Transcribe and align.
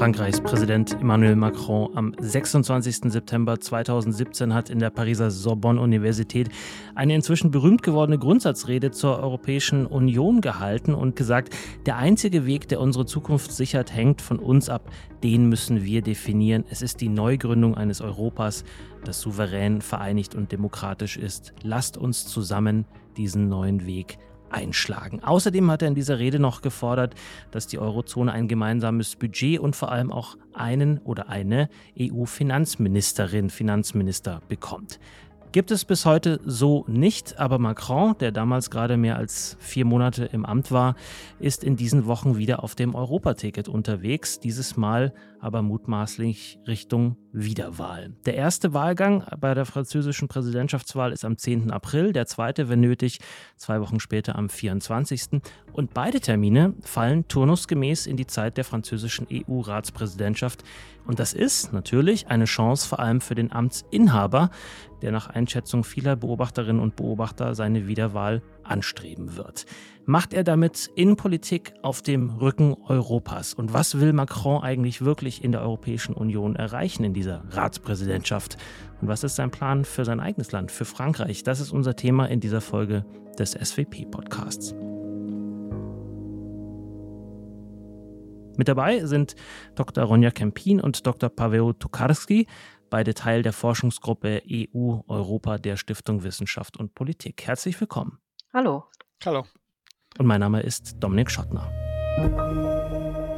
Frankreichs 0.00 0.40
Präsident 0.40 0.98
Emmanuel 0.98 1.36
Macron 1.36 1.94
am 1.94 2.14
26. 2.18 3.12
September 3.12 3.60
2017 3.60 4.54
hat 4.54 4.70
in 4.70 4.78
der 4.78 4.88
Pariser 4.88 5.30
Sorbonne-Universität 5.30 6.48
eine 6.94 7.14
inzwischen 7.14 7.50
berühmt 7.50 7.82
gewordene 7.82 8.18
Grundsatzrede 8.18 8.92
zur 8.92 9.18
Europäischen 9.18 9.84
Union 9.84 10.40
gehalten 10.40 10.94
und 10.94 11.16
gesagt, 11.16 11.54
der 11.84 11.98
einzige 11.98 12.46
Weg, 12.46 12.66
der 12.68 12.80
unsere 12.80 13.04
Zukunft 13.04 13.52
sichert, 13.52 13.94
hängt 13.94 14.22
von 14.22 14.38
uns 14.38 14.70
ab. 14.70 14.90
Den 15.22 15.50
müssen 15.50 15.84
wir 15.84 16.00
definieren. 16.00 16.64
Es 16.70 16.80
ist 16.80 17.02
die 17.02 17.10
Neugründung 17.10 17.74
eines 17.74 18.00
Europas, 18.00 18.64
das 19.04 19.20
souverän, 19.20 19.82
vereinigt 19.82 20.34
und 20.34 20.50
demokratisch 20.50 21.18
ist. 21.18 21.52
Lasst 21.62 21.98
uns 21.98 22.26
zusammen 22.26 22.86
diesen 23.18 23.50
neuen 23.50 23.84
Weg 23.84 24.16
einschlagen. 24.50 25.22
Außerdem 25.22 25.70
hat 25.70 25.82
er 25.82 25.88
in 25.88 25.94
dieser 25.94 26.18
Rede 26.18 26.38
noch 26.38 26.62
gefordert, 26.62 27.14
dass 27.50 27.66
die 27.66 27.78
Eurozone 27.78 28.32
ein 28.32 28.48
gemeinsames 28.48 29.16
Budget 29.16 29.58
und 29.58 29.76
vor 29.76 29.90
allem 29.90 30.12
auch 30.12 30.36
einen 30.52 30.98
oder 30.98 31.28
eine 31.28 31.68
EU-Finanzministerin, 31.98 33.50
Finanzminister 33.50 34.42
bekommt. 34.48 34.98
Gibt 35.52 35.72
es 35.72 35.84
bis 35.84 36.06
heute 36.06 36.38
so 36.44 36.84
nicht, 36.86 37.40
aber 37.40 37.58
Macron, 37.58 38.14
der 38.20 38.30
damals 38.30 38.70
gerade 38.70 38.96
mehr 38.96 39.16
als 39.16 39.56
vier 39.58 39.84
Monate 39.84 40.26
im 40.26 40.46
Amt 40.46 40.70
war, 40.70 40.94
ist 41.40 41.64
in 41.64 41.74
diesen 41.74 42.06
Wochen 42.06 42.36
wieder 42.36 42.62
auf 42.62 42.76
dem 42.76 42.94
Europaticket 42.94 43.68
unterwegs, 43.68 44.38
dieses 44.38 44.76
Mal 44.76 45.12
aber 45.40 45.62
mutmaßlich 45.62 46.58
Richtung 46.66 47.16
Wiederwahl. 47.32 48.12
Der 48.26 48.34
erste 48.34 48.74
Wahlgang 48.74 49.24
bei 49.38 49.54
der 49.54 49.64
französischen 49.64 50.28
Präsidentschaftswahl 50.28 51.12
ist 51.12 51.24
am 51.24 51.38
10. 51.38 51.70
April, 51.70 52.12
der 52.12 52.26
zweite, 52.26 52.68
wenn 52.68 52.80
nötig, 52.80 53.20
zwei 53.56 53.80
Wochen 53.80 54.00
später 54.00 54.36
am 54.36 54.48
24. 54.48 55.40
Und 55.72 55.94
beide 55.94 56.20
Termine 56.20 56.74
fallen 56.82 57.26
turnusgemäß 57.28 58.06
in 58.06 58.16
die 58.16 58.26
Zeit 58.26 58.56
der 58.56 58.64
französischen 58.64 59.26
EU-Ratspräsidentschaft. 59.32 60.64
Und 61.06 61.18
das 61.18 61.32
ist 61.32 61.72
natürlich 61.72 62.28
eine 62.28 62.44
Chance 62.44 62.88
vor 62.88 63.00
allem 63.00 63.20
für 63.20 63.34
den 63.34 63.52
Amtsinhaber, 63.52 64.50
der 65.02 65.12
nach 65.12 65.28
Einschätzung 65.28 65.84
vieler 65.84 66.16
Beobachterinnen 66.16 66.82
und 66.82 66.96
Beobachter 66.96 67.54
seine 67.54 67.86
Wiederwahl 67.86 68.42
anstreben 68.70 69.36
wird. 69.36 69.66
Macht 70.06 70.32
er 70.32 70.44
damit 70.44 70.90
Innenpolitik 70.94 71.74
auf 71.82 72.02
dem 72.02 72.30
Rücken 72.30 72.74
Europas? 72.88 73.54
Und 73.54 73.72
was 73.72 74.00
will 74.00 74.12
Macron 74.12 74.62
eigentlich 74.62 75.02
wirklich 75.02 75.44
in 75.44 75.52
der 75.52 75.62
Europäischen 75.62 76.14
Union 76.14 76.56
erreichen 76.56 77.04
in 77.04 77.14
dieser 77.14 77.44
Ratspräsidentschaft? 77.50 78.56
Und 79.00 79.08
was 79.08 79.24
ist 79.24 79.36
sein 79.36 79.50
Plan 79.50 79.84
für 79.84 80.04
sein 80.04 80.20
eigenes 80.20 80.52
Land, 80.52 80.70
für 80.70 80.84
Frankreich? 80.84 81.42
Das 81.42 81.60
ist 81.60 81.72
unser 81.72 81.96
Thema 81.96 82.26
in 82.26 82.40
dieser 82.40 82.60
Folge 82.60 83.04
des 83.38 83.52
SWP-Podcasts. 83.52 84.74
Mit 88.56 88.68
dabei 88.68 89.06
sind 89.06 89.36
Dr. 89.74 90.04
Ronja 90.04 90.30
Kempin 90.30 90.80
und 90.80 91.06
Dr. 91.06 91.30
Paweł 91.30 91.72
Tokarski, 91.72 92.46
beide 92.90 93.14
Teil 93.14 93.42
der 93.42 93.54
Forschungsgruppe 93.54 94.42
EU-Europa 94.50 95.56
der 95.56 95.76
Stiftung 95.76 96.24
Wissenschaft 96.24 96.76
und 96.76 96.94
Politik. 96.94 97.46
Herzlich 97.46 97.80
willkommen. 97.80 98.18
Hallo. 98.52 98.84
Hallo. 99.24 99.46
Und 100.18 100.26
mein 100.26 100.40
Name 100.40 100.60
ist 100.60 100.96
Dominik 100.98 101.30
Schottner. 101.30 101.70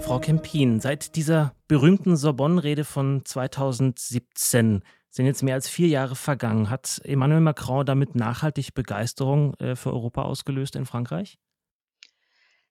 Frau 0.01 0.19
Kempin, 0.19 0.81
seit 0.81 1.17
dieser 1.17 1.55
berühmten 1.69 2.17
Sorbonne-Rede 2.17 2.85
von 2.85 3.23
2017 3.23 4.83
sind 5.11 5.27
jetzt 5.27 5.43
mehr 5.43 5.55
als 5.55 5.69
vier 5.69 5.89
Jahre 5.89 6.17
vergangen. 6.17 6.71
Hat 6.71 7.03
Emmanuel 7.05 7.43
Macron 7.43 7.85
damit 7.85 8.15
nachhaltig 8.15 8.73
Begeisterung 8.73 9.53
äh, 9.57 9.77
für 9.77 9.93
Europa 9.93 10.23
ausgelöst 10.23 10.77
in 10.77 10.87
Frankreich? 10.87 11.39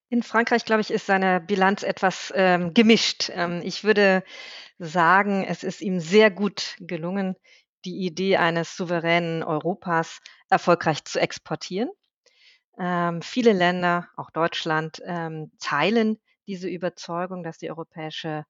In 0.08 0.24
Frankreich, 0.24 0.64
glaube 0.64 0.80
ich, 0.80 0.90
ist 0.90 1.06
seine 1.06 1.40
Bilanz 1.40 1.84
etwas 1.84 2.32
ähm, 2.34 2.74
gemischt. 2.74 3.30
Ähm, 3.32 3.60
ich 3.62 3.84
würde 3.84 4.24
sagen, 4.80 5.44
es 5.44 5.62
ist 5.62 5.80
ihm 5.80 6.00
sehr 6.00 6.32
gut 6.32 6.74
gelungen, 6.80 7.36
die 7.84 8.04
Idee 8.04 8.38
eines 8.38 8.76
souveränen 8.76 9.44
Europas 9.44 10.18
erfolgreich 10.50 11.04
zu 11.04 11.20
exportieren. 11.20 11.88
Ähm, 12.78 13.22
viele 13.22 13.52
Länder, 13.52 14.08
auch 14.16 14.30
Deutschland, 14.30 15.02
ähm, 15.04 15.52
teilen 15.60 16.18
diese 16.46 16.68
Überzeugung, 16.68 17.42
dass 17.42 17.58
die 17.58 17.70
Europäische 17.70 18.44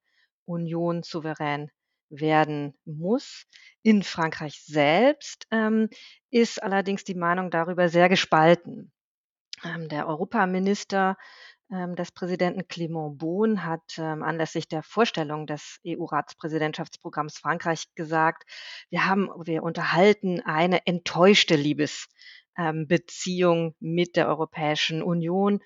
Union 0.45 1.03
souverän 1.03 1.71
werden 2.09 2.75
muss. 2.85 3.47
In 3.83 4.03
Frankreich 4.03 4.63
selbst 4.65 5.47
ähm, 5.51 5.89
ist 6.31 6.63
allerdings 6.63 7.05
die 7.05 7.15
Meinung 7.15 7.51
darüber 7.51 7.89
sehr 7.89 8.09
gespalten. 8.09 8.93
Ähm, 9.65 9.89
der 9.89 10.07
Europaminister 10.07 11.17
ähm, 11.71 11.97
des 11.97 12.13
Präsidenten 12.13 12.63
Clément 12.63 13.17
Beaune 13.17 13.65
hat 13.65 13.97
ähm, 13.97 14.23
anlässlich 14.23 14.69
der 14.69 14.83
Vorstellung 14.83 15.47
des 15.47 15.81
EU-Ratspräsidentschaftsprogramms 15.87 17.39
Frankreich 17.39 17.87
gesagt, 17.95 18.45
wir 18.91 19.07
haben, 19.07 19.31
wir 19.45 19.63
unterhalten 19.63 20.43
eine 20.43 20.87
enttäuschte 20.87 21.57
Liebesbeziehung 22.57 23.75
mit 23.81 24.17
der 24.17 24.29
Europäischen 24.29 25.03
Union. 25.03 25.61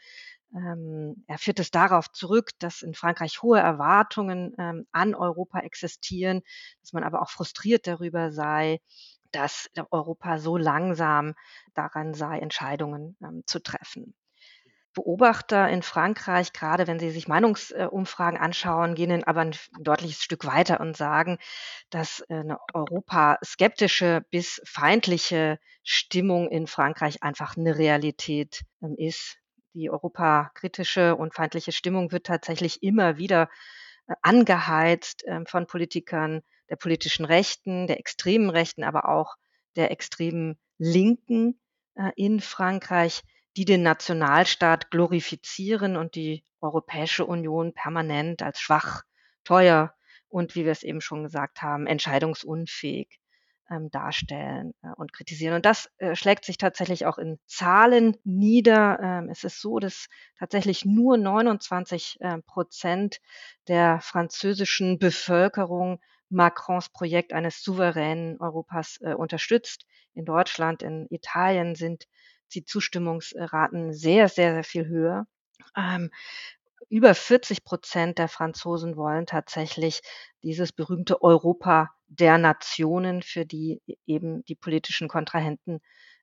Ähm, 0.55 1.25
er 1.27 1.39
führt 1.39 1.59
es 1.59 1.71
darauf 1.71 2.11
zurück, 2.13 2.51
dass 2.59 2.83
in 2.83 2.95
Frankreich 2.95 3.43
hohe 3.43 3.59
Erwartungen 3.59 4.55
ähm, 4.59 4.87
an 4.93 5.15
Europa 5.15 5.61
existieren, 5.61 6.43
dass 6.81 6.93
man 6.93 7.05
aber 7.05 7.23
auch 7.23 7.31
frustriert 7.31 7.87
darüber 7.87 8.33
sei, 8.33 8.81
dass 9.33 9.69
Europa 9.91 10.39
so 10.39 10.57
langsam 10.57 11.35
daran 11.75 12.15
sei, 12.15 12.39
Entscheidungen 12.39 13.17
ähm, 13.23 13.43
zu 13.47 13.61
treffen. 13.61 14.15
Beobachter 14.97 15.69
in 15.69 15.83
Frankreich, 15.83 16.55
gerade 16.55 16.87
wenn 16.87 16.99
sie 16.99 17.11
sich 17.11 17.29
Meinungsumfragen 17.29 18.41
anschauen, 18.41 18.95
gehen 18.95 19.23
aber 19.25 19.43
ein 19.43 19.55
deutliches 19.79 20.23
Stück 20.23 20.47
weiter 20.47 20.81
und 20.81 20.97
sagen, 20.97 21.39
dass 21.91 22.25
eine 22.31 22.59
europaskeptische 22.73 24.25
bis 24.31 24.62
feindliche 24.65 25.59
Stimmung 25.83 26.49
in 26.51 26.67
Frankreich 26.67 27.23
einfach 27.23 27.59
eine 27.59 27.77
Realität 27.77 28.62
ist. 28.97 29.37
Die 29.75 29.91
europakritische 29.91 31.15
und 31.15 31.34
feindliche 31.34 31.73
Stimmung 31.73 32.11
wird 32.11 32.25
tatsächlich 32.25 32.83
immer 32.83 33.19
wieder 33.19 33.51
äh, 34.09 34.15
angeheizt 34.23 35.25
ähm, 35.27 35.45
von 35.45 35.67
Politikern 35.67 36.41
der 36.71 36.77
politischen 36.77 37.27
Rechten, 37.27 37.87
der 37.87 37.99
extremen 37.99 38.49
Rechten, 38.49 38.83
aber 38.83 39.11
auch 39.11 39.37
der 39.77 39.91
extremen 39.91 40.59
Linken 40.78 41.61
äh, 41.97 42.13
in 42.17 42.41
Frankreich 42.41 43.23
die 43.56 43.65
den 43.65 43.83
Nationalstaat 43.83 44.91
glorifizieren 44.91 45.97
und 45.97 46.15
die 46.15 46.44
Europäische 46.61 47.25
Union 47.25 47.72
permanent 47.72 48.43
als 48.43 48.61
schwach, 48.61 49.03
teuer 49.44 49.94
und, 50.28 50.55
wie 50.55 50.65
wir 50.65 50.72
es 50.72 50.83
eben 50.83 51.00
schon 51.00 51.22
gesagt 51.22 51.62
haben, 51.62 51.87
entscheidungsunfähig 51.87 53.21
ähm, 53.71 53.91
darstellen 53.91 54.75
äh, 54.83 54.89
und 54.97 55.12
kritisieren. 55.12 55.55
Und 55.55 55.65
das 55.65 55.91
äh, 55.99 56.15
schlägt 56.15 56.45
sich 56.45 56.59
tatsächlich 56.59 57.06
auch 57.06 57.19
in 57.19 57.39
Zahlen 57.47 58.16
nieder. 58.25 58.99
Ähm, 59.00 59.28
es 59.31 59.45
ist 59.45 59.61
so, 59.61 59.78
dass 59.78 60.09
tatsächlich 60.39 60.84
nur 60.84 61.16
29 61.16 62.19
äh, 62.21 62.39
Prozent 62.43 63.21
der 63.69 64.00
französischen 64.00 64.99
Bevölkerung 64.99 66.00
Macrons 66.28 66.89
Projekt 66.89 67.33
eines 67.33 67.62
souveränen 67.62 68.39
Europas 68.41 68.99
äh, 69.00 69.15
unterstützt. 69.15 69.87
In 70.15 70.25
Deutschland, 70.25 70.83
in 70.83 71.06
Italien 71.11 71.75
sind 71.75 72.06
die 72.55 72.65
Zustimmungsraten 72.65 73.93
sehr, 73.93 74.29
sehr, 74.29 74.55
sehr 74.55 74.65
viel 74.65 74.87
höher. 74.87 75.27
Ähm, 75.77 76.11
über 76.89 77.15
40 77.15 77.65
Prozent 77.65 78.19
der 78.19 78.29
Franzosen 78.29 78.97
wollen 78.97 79.27
tatsächlich 79.27 80.01
dieses 80.43 80.73
berühmte 80.73 81.23
Europa 81.23 81.91
der 82.07 82.39
Nationen, 82.39 83.23
für 83.23 83.45
die 83.45 83.83
e-, 83.87 83.97
eben 84.07 84.45
die 84.45 84.55
politischen 84.55 85.09
Kontrahenten 85.09 85.81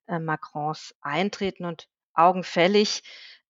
äh, 0.08 0.20
Macrons 0.20 0.96
eintreten 1.02 1.66
und 1.66 1.88
augenfällig 2.14 3.04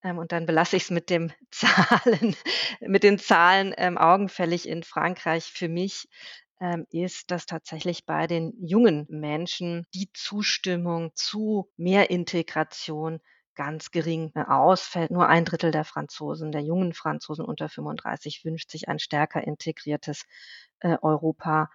ähm, 0.04 0.18
und 0.18 0.32
dann 0.32 0.46
belasse 0.46 0.76
ich 0.76 0.84
es 0.84 0.90
mit 0.90 1.10
dem 1.10 1.32
Zahlen, 1.52 2.36
mit 2.82 3.04
den 3.04 3.20
Zahlen 3.20 3.74
ähm, 3.78 3.98
augenfällig 3.98 4.68
in 4.68 4.84
Frankreich 4.84 5.46
für 5.46 5.70
mich 5.70 6.08
ist, 6.90 7.32
dass 7.32 7.46
tatsächlich 7.46 8.06
bei 8.06 8.28
den 8.28 8.54
jungen 8.60 9.06
Menschen 9.10 9.86
die 9.94 10.10
Zustimmung 10.14 11.12
zu 11.16 11.70
mehr 11.78 12.10
Integration 12.10 13.20
ganz 13.56 13.92
gering 13.92 14.32
äh, 14.36 14.44
ausfällt. 14.44 15.12
Nur 15.12 15.28
ein 15.28 15.46
Drittel 15.46 15.72
der 15.72 15.84
Franzosen, 15.86 16.52
der 16.52 16.62
jungen 16.62 16.94
Franzosen 16.94 17.46
unter 17.46 17.70
35, 17.70 18.44
wünscht 18.46 18.72
sich 18.72 18.88
ein 18.90 19.00
stärker 19.00 19.44
integriertes 19.44 20.26
äh, 20.80 20.98
Europa. 21.02 21.70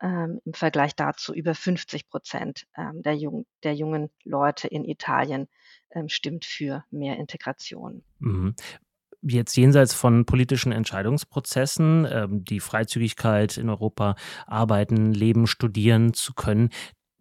Ähm, 0.00 0.40
Im 0.44 0.54
Vergleich 0.54 0.96
dazu 0.96 1.32
über 1.32 1.54
50 1.54 2.08
Prozent 2.08 2.66
ähm, 2.76 3.02
der, 3.02 3.14
jung, 3.14 3.46
der 3.62 3.74
jungen 3.74 4.10
Leute 4.24 4.68
in 4.68 4.84
Italien 4.84 5.48
ähm, 5.90 6.08
stimmt 6.08 6.44
für 6.44 6.84
mehr 6.90 7.16
Integration. 7.16 8.04
Mhm 8.18 8.54
jetzt 9.26 9.56
jenseits 9.56 9.94
von 9.94 10.24
politischen 10.26 10.72
Entscheidungsprozessen, 10.72 12.06
ähm, 12.10 12.44
die 12.44 12.60
Freizügigkeit 12.60 13.56
in 13.56 13.68
Europa 13.68 14.16
arbeiten, 14.46 15.12
leben, 15.12 15.46
studieren 15.46 16.14
zu 16.14 16.34
können, 16.34 16.70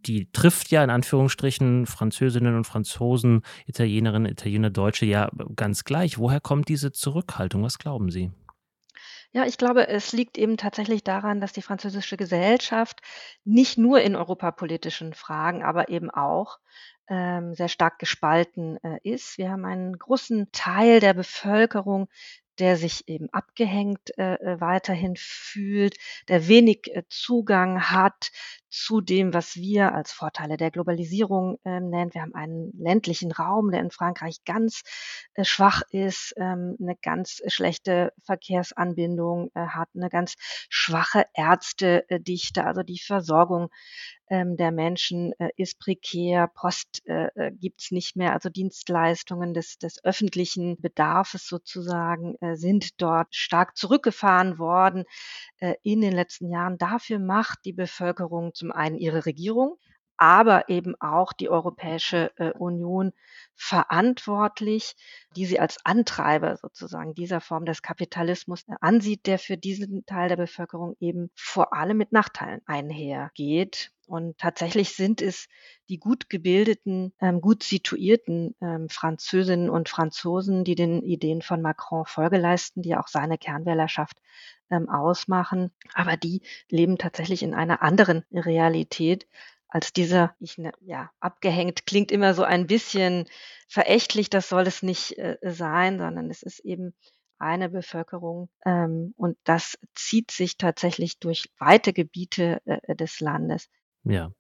die 0.06 0.30
trifft 0.32 0.70
ja 0.70 0.84
in 0.84 0.90
Anführungsstrichen 0.90 1.86
Französinnen 1.86 2.56
und 2.56 2.66
Franzosen, 2.66 3.42
Italienerinnen, 3.66 4.32
Italiener, 4.32 4.70
Deutsche 4.70 5.06
ja 5.06 5.30
ganz 5.56 5.84
gleich. 5.84 6.18
Woher 6.18 6.42
kommt 6.42 6.68
diese 6.68 6.92
Zurückhaltung? 6.92 7.64
Was 7.64 7.80
glauben 7.80 8.12
Sie? 8.12 8.32
Ja, 9.32 9.46
ich 9.46 9.58
glaube, 9.58 9.88
es 9.88 10.12
liegt 10.12 10.38
eben 10.38 10.58
tatsächlich 10.58 11.04
daran, 11.04 11.42
dass 11.42 11.54
die 11.54 11.64
französische 11.64 12.18
Gesellschaft 12.18 13.02
nicht 13.44 13.80
nur 13.80 14.00
in 14.02 14.16
europapolitischen 14.16 15.14
Fragen, 15.14 15.64
aber 15.64 15.90
eben 15.90 16.12
auch 16.12 16.60
ähm, 17.10 17.54
sehr 17.54 17.70
stark 17.70 18.00
gespalten 18.00 18.78
äh, 18.84 19.00
ist. 19.04 19.38
Wir 19.38 19.52
haben 19.52 19.66
einen 19.66 19.98
großen 19.98 20.52
Teil 20.52 21.00
der 21.00 21.14
Bevölkerung, 21.14 22.08
der 22.60 22.78
sich 22.78 23.08
eben 23.08 23.30
abgehängt 23.32 24.18
äh, 24.18 24.36
äh, 24.36 24.62
weiterhin 24.62 25.16
fühlt, 25.18 25.98
der 26.28 26.48
wenig 26.48 26.96
äh, 26.96 27.04
Zugang 27.10 27.90
hat 27.90 28.32
zu 28.74 29.02
dem, 29.02 29.34
was 29.34 29.56
wir 29.56 29.94
als 29.94 30.12
Vorteile 30.12 30.58
der 30.58 30.72
Globalisierung 30.72 31.60
äh, 31.64 31.80
nennen. 31.80 32.14
Wir 32.14 32.24
haben 32.24 32.34
einen 32.34 32.72
ländlichen 32.76 33.32
Raum, 33.32 33.72
der 33.72 33.82
in 33.82 33.92
Frankreich 33.92 34.44
ganz 34.46 34.82
äh, 35.36 35.44
schwach 35.44 35.84
ist, 35.92 36.34
ähm, 36.38 36.76
eine 36.82 36.96
ganz 37.02 37.42
schlechte 37.48 38.14
Verkehrsanbindung 38.24 39.52
äh, 39.54 39.68
hat, 39.68 39.90
eine 39.96 40.10
ganz 40.10 40.34
schwache 40.70 41.26
Ärztedichte, 41.36 42.66
also 42.66 42.82
die 42.82 43.00
Versorgung 43.00 43.70
ähm, 44.30 44.58
der 44.58 44.72
Menschen 44.72 45.34
äh, 45.38 45.50
ist 45.58 45.80
prekär, 45.80 46.48
Post 46.48 47.04
äh, 47.06 47.28
äh 47.36 47.52
gibt 47.52 47.82
es 47.82 47.92
nicht 47.92 48.16
mehr, 48.16 48.34
also 48.34 48.50
Dienstleistungen 48.50 49.54
des, 49.54 49.78
des 49.78 50.04
öffentlichen 50.04 50.82
Bedarfs 50.82 51.48
sozusagen 51.48 52.36
äh, 52.42 52.56
sind 52.56 53.02
dort 53.02 53.36
stark 53.36 53.78
zurückgefahren 53.78 54.58
worden 54.58 55.04
äh, 55.60 55.76
in 55.84 56.02
den 56.02 56.14
letzten 56.14 56.50
Jahren. 56.50 56.78
Dafür 56.80 57.20
macht 57.20 57.60
die 57.66 57.74
Bevölkerung 57.74 58.54
zum 58.64 58.72
einen 58.72 58.98
ihre 58.98 59.26
Regierung, 59.26 59.78
aber 60.16 60.70
eben 60.70 60.96
auch 61.02 61.34
die 61.34 61.50
Europäische 61.50 62.32
äh, 62.38 62.52
Union 62.52 63.12
verantwortlich, 63.56 64.96
die 65.36 65.46
sie 65.46 65.60
als 65.60 65.86
Antreiber 65.86 66.56
sozusagen 66.56 67.14
dieser 67.14 67.42
Form 67.42 67.66
des 67.66 67.82
Kapitalismus 67.82 68.64
ansieht, 68.80 69.26
der 69.26 69.38
für 69.38 69.58
diesen 69.58 70.06
Teil 70.06 70.30
der 70.30 70.38
Bevölkerung 70.38 70.96
eben 71.02 71.30
vor 71.36 71.74
allem 71.74 71.98
mit 71.98 72.14
Nachteilen 72.14 72.62
einhergeht. 72.66 73.92
Und 74.06 74.38
tatsächlich 74.38 74.96
sind 74.96 75.22
es 75.22 75.48
die 75.90 75.98
gut 75.98 76.30
gebildeten, 76.30 77.14
ähm, 77.20 77.42
gut 77.42 77.64
situierten 77.64 78.56
ähm, 78.62 78.88
Französinnen 78.88 79.70
und 79.70 79.90
Franzosen, 79.90 80.64
die 80.64 80.76
den 80.76 81.02
Ideen 81.02 81.42
von 81.42 81.62
Macron 81.62 82.06
Folge 82.06 82.38
leisten, 82.38 82.82
die 82.82 82.96
auch 82.96 83.10
seine 83.10 83.38
Kernwählerschaft 83.38 84.20
ähm, 84.74 84.90
ausmachen. 84.90 85.72
Aber 85.94 86.18
die 86.18 86.42
leben 86.70 86.98
tatsächlich 86.98 87.44
in 87.44 87.54
einer 87.54 87.82
anderen 87.82 88.26
Realität 88.32 89.28
als 89.74 89.92
dieser, 89.92 90.36
ich 90.40 90.60
ne, 90.60 90.72
ja, 90.82 91.10
abgehängt 91.20 91.88
klingt 91.88 92.12
immer 92.12 92.36
so 92.36 92.44
ein 92.44 92.68
bisschen 92.68 93.26
verächtlich, 93.68 94.30
das 94.30 94.48
soll 94.48 94.68
es 94.68 94.84
nicht 94.84 95.18
äh, 95.18 95.38
sein, 95.42 95.98
sondern 95.98 96.30
es 96.30 96.44
ist 96.44 96.60
eben 96.60 96.94
eine 97.40 97.70
Bevölkerung 97.70 98.50
ähm, 98.66 99.16
und 99.18 99.36
das 99.44 99.80
zieht 99.96 100.30
sich 100.30 100.58
tatsächlich 100.58 101.18
durch 101.18 101.52
weite 101.58 101.92
Gebiete 101.92 102.62
äh, 102.66 102.96
des 102.96 103.20
Landes. 103.20 103.68
Ja. 104.06 104.32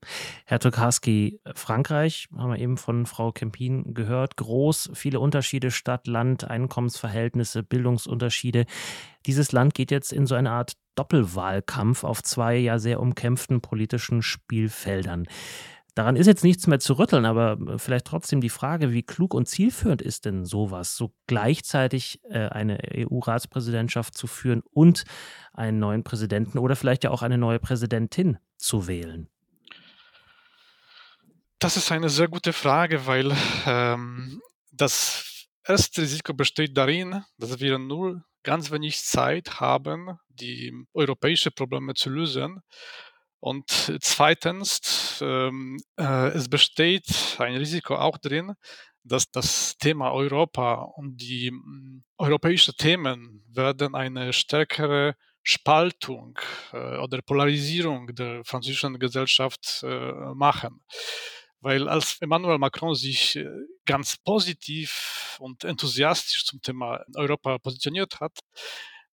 Herr 0.46 0.60
Tokarski, 0.60 1.40
Frankreich, 1.56 2.28
haben 2.36 2.52
wir 2.52 2.60
eben 2.60 2.76
von 2.76 3.06
Frau 3.06 3.32
Kempin 3.32 3.94
gehört, 3.94 4.36
groß, 4.36 4.92
viele 4.94 5.22
Unterschiede, 5.22 5.72
Stadt, 5.72 6.06
Land, 6.06 6.44
Einkommensverhältnisse, 6.44 7.64
Bildungsunterschiede. 7.64 8.66
Dieses 9.26 9.54
Land 9.54 9.74
geht 9.74 9.90
jetzt 9.90 10.12
in 10.12 10.26
so 10.26 10.36
eine 10.36 10.52
Art 10.52 10.74
Doppelwahlkampf 10.96 12.04
auf 12.04 12.22
zwei 12.22 12.58
ja 12.58 12.78
sehr 12.78 13.00
umkämpften 13.00 13.62
politischen 13.62 14.22
Spielfeldern. 14.22 15.28
Daran 15.96 16.16
ist 16.16 16.28
jetzt 16.28 16.44
nichts 16.44 16.66
mehr 16.68 16.80
zu 16.80 16.94
rütteln, 16.94 17.24
aber 17.24 17.78
vielleicht 17.78 18.06
trotzdem 18.06 18.42
die 18.42 18.50
Frage, 18.50 18.92
wie 18.92 19.04
klug 19.04 19.34
und 19.34 19.48
zielführend 19.48 20.02
ist 20.02 20.26
denn 20.26 20.44
sowas, 20.44 20.98
so 20.98 21.14
gleichzeitig 21.28 22.20
äh, 22.30 22.48
eine 22.48 22.80
EU-Ratspräsidentschaft 22.96 24.18
zu 24.18 24.26
führen 24.26 24.64
und 24.72 25.04
einen 25.54 25.78
neuen 25.78 26.04
Präsidenten 26.04 26.58
oder 26.58 26.76
vielleicht 26.76 27.04
ja 27.04 27.12
auch 27.12 27.22
eine 27.22 27.38
neue 27.38 27.60
Präsidentin 27.60 28.40
zu 28.58 28.88
wählen? 28.88 29.30
Das 31.64 31.78
ist 31.78 31.94
eine 31.94 32.10
sehr 32.10 32.28
gute 32.28 32.52
Frage, 32.52 33.08
weil 33.08 33.34
ähm, 33.66 34.42
das 34.74 35.48
erste 35.66 36.02
Risiko 36.02 36.34
besteht 36.34 36.76
darin, 36.76 37.24
dass 37.38 37.58
wir 37.62 37.80
nur 37.80 38.22
ganz 38.44 38.70
wenig 38.70 39.02
Zeit 39.02 39.62
haben, 39.62 40.20
die 40.28 40.74
europäischen 40.94 41.54
Probleme 41.54 41.94
zu 41.94 42.10
lösen. 42.10 42.60
Und 43.40 43.70
zweitens, 44.02 45.22
ähm, 45.22 45.80
äh, 45.98 46.32
es 46.32 46.50
besteht 46.50 47.38
ein 47.40 47.56
Risiko 47.56 47.96
auch 47.96 48.18
drin, 48.18 48.56
dass 49.06 49.32
das 49.32 49.78
Thema 49.78 50.12
Europa 50.12 50.74
und 50.98 51.16
die 51.16 51.48
äh, 51.48 52.02
europäischen 52.18 52.76
Themen 52.76 53.42
werden 53.48 53.96
eine 53.96 54.34
stärkere 54.34 55.16
Spaltung 55.44 56.38
äh, 56.74 56.98
oder 56.98 57.22
Polarisierung 57.22 58.08
der 58.08 58.44
französischen 58.44 59.00
Gesellschaft 59.00 59.82
äh, 59.84 60.12
machen. 60.34 60.82
Weil 61.64 61.88
als 61.88 62.18
Emmanuel 62.20 62.58
Macron 62.58 62.94
sich 62.94 63.38
äh, 63.38 63.50
ganz 63.86 64.18
positiv 64.18 65.38
und 65.40 65.64
enthusiastisch 65.64 66.46
zum 66.46 66.62
Thema 66.62 67.06
Europa 67.16 67.58
positioniert 67.58 68.20
hat, 68.20 68.38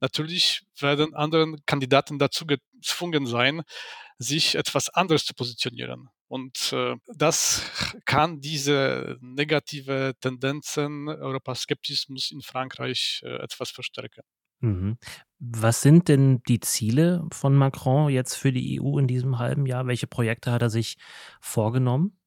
natürlich 0.00 0.62
werden 0.78 1.14
andere 1.14 1.54
Kandidaten 1.64 2.18
dazu 2.18 2.46
gezwungen 2.46 3.26
sein, 3.26 3.62
sich 4.18 4.56
etwas 4.56 4.88
anderes 4.88 5.24
zu 5.24 5.34
positionieren. 5.34 6.08
Und 6.26 6.72
äh, 6.72 6.96
das 7.14 7.62
kann 8.04 8.40
diese 8.40 9.16
negative 9.20 10.14
Tendenzen, 10.20 11.08
Europaskeptismus 11.08 12.32
in 12.32 12.42
Frankreich 12.42 13.20
äh, 13.24 13.36
etwas 13.36 13.70
verstärken. 13.70 14.22
Mhm. 14.60 14.98
Was 15.38 15.80
sind 15.82 16.08
denn 16.08 16.42
die 16.48 16.60
Ziele 16.60 17.26
von 17.32 17.54
Macron 17.56 18.10
jetzt 18.10 18.34
für 18.34 18.52
die 18.52 18.80
EU 18.80 18.98
in 18.98 19.06
diesem 19.06 19.38
halben 19.38 19.66
Jahr? 19.66 19.86
Welche 19.86 20.06
Projekte 20.06 20.52
hat 20.52 20.62
er 20.62 20.70
sich 20.70 20.96
vorgenommen? 21.40 22.19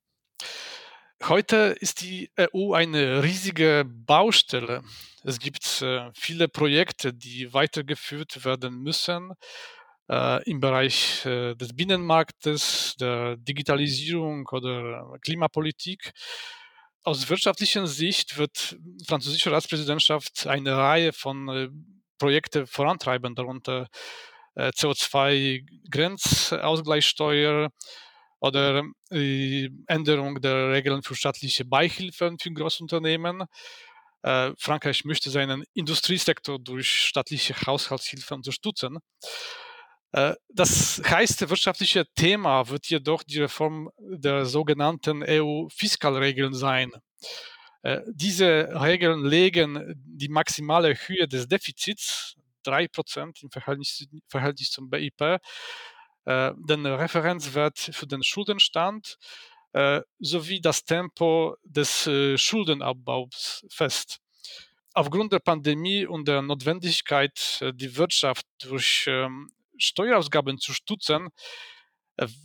Heute 1.24 1.76
ist 1.80 2.02
die 2.02 2.30
EU 2.38 2.74
eine 2.74 3.24
riesige 3.24 3.86
Baustelle. 3.88 4.84
Es 5.24 5.40
gibt 5.40 5.82
äh, 5.82 6.12
viele 6.14 6.50
Projekte, 6.50 7.14
die 7.14 7.54
weitergeführt 7.54 8.44
werden 8.44 8.82
müssen 8.82 9.32
äh, 10.10 10.44
im 10.50 10.60
Bereich 10.60 11.26
äh, 11.26 11.56
des 11.56 11.76
Binnenmarktes, 11.76 12.96
der 13.00 13.38
Digitalisierung 13.38 14.48
oder 14.52 15.18
Klimapolitik. 15.22 16.12
Aus 17.04 17.30
wirtschaftlicher 17.30 17.88
Sicht 17.88 18.38
wird 18.38 18.76
die 18.80 19.06
französische 19.06 19.52
Ratspräsidentschaft 19.52 20.48
eine 20.48 20.76
Reihe 20.76 21.14
von 21.14 21.70
Projekten 22.18 22.68
vorantreiben, 22.68 23.36
darunter 23.36 23.88
äh, 24.56 24.70
CO2-Grenzausgleichssteuer, 24.70 27.70
oder 28.44 28.84
die 29.10 29.72
Änderung 29.88 30.42
der 30.42 30.74
Regeln 30.74 31.02
für 31.02 31.16
staatliche 31.16 31.64
Beihilfen 31.64 32.38
für 32.38 32.52
Großunternehmen. 32.52 33.46
Äh, 34.22 34.52
Frankreich 34.58 35.06
möchte 35.06 35.30
seinen 35.30 35.64
Industriesektor 35.74 36.60
durch 36.60 36.90
staatliche 37.08 37.56
Haushaltshilfe 37.66 38.36
unterstützen. 38.36 39.00
Äh, 40.12 40.34
das 40.50 41.02
heißt, 41.06 41.50
wirtschaftliche 41.50 42.06
Thema 42.16 42.68
wird 42.68 42.88
jedoch 42.88 43.24
die 43.24 43.40
Reform 43.40 43.90
der 43.98 44.46
sogenannten 44.46 45.24
EU-Fiskalregeln 45.24 46.54
sein. 46.54 46.92
Äh, 47.82 48.02
diese 48.08 48.70
Regeln 48.74 49.24
legen 49.24 49.94
die 49.96 50.28
maximale 50.28 50.96
Höhe 50.96 51.30
des 51.30 51.48
Defizits, 51.48 52.36
3% 52.66 53.42
im 53.42 53.52
Verhältnis, 53.52 54.06
Verhältnis 54.28 54.70
zum 54.70 54.90
BIP, 54.90 55.40
äh, 56.26 56.52
den 56.56 56.86
Referenzwert 56.86 57.78
für 57.78 58.08
den 58.08 58.24
Schuldenstand 58.24 59.18
äh, 59.74 60.02
sowie 60.20 60.62
das 60.62 60.86
Tempo 60.86 61.56
des 61.64 62.08
äh, 62.08 62.38
Schuldenabbaus 62.38 63.66
fest. 63.70 64.20
Aufgrund 64.94 65.34
der 65.34 65.40
Pandemie 65.40 66.06
und 66.06 66.28
der 66.28 66.42
Notwendigkeit, 66.42 67.60
die 67.74 67.98
Wirtschaft 67.98 68.46
durch 68.62 69.06
ähm, 69.08 69.50
Steuerausgaben 69.78 70.60
zu 70.60 70.72
stützen, 70.72 71.30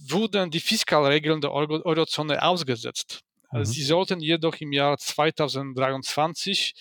wurden 0.08 0.50
die 0.50 0.60
Fiskalregeln 0.60 1.42
der 1.42 1.52
Eurozone 1.52 2.42
ausgesetzt. 2.42 3.20
Mhm. 3.52 3.66
Sie 3.66 3.82
sollten 3.82 4.20
jedoch 4.20 4.56
im 4.60 4.72
Jahr 4.72 4.96
2023 4.96 6.74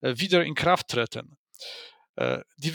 wieder 0.00 0.44
in 0.44 0.56
Kraft 0.56 0.88
treten. 0.88 1.36
Äh, 2.16 2.40
die, 2.56 2.72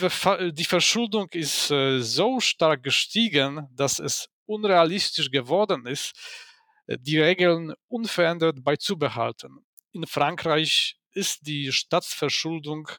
die 0.51 0.65
Verschuldung 0.65 1.29
ist 1.31 1.71
äh, 1.71 2.01
so 2.01 2.39
stark 2.39 2.83
gestiegen, 2.83 3.67
dass 3.71 3.99
es 3.99 4.27
unrealistisch 4.45 5.31
geworden 5.31 5.85
ist, 5.85 6.13
äh, 6.87 6.97
die 6.99 7.19
Regeln 7.19 7.73
unverändert 7.87 8.63
beizubehalten. 8.63 9.59
In 9.93 10.05
Frankreich 10.05 10.97
ist 11.13 11.47
die 11.47 11.71
Staatsverschuldung 11.71 12.89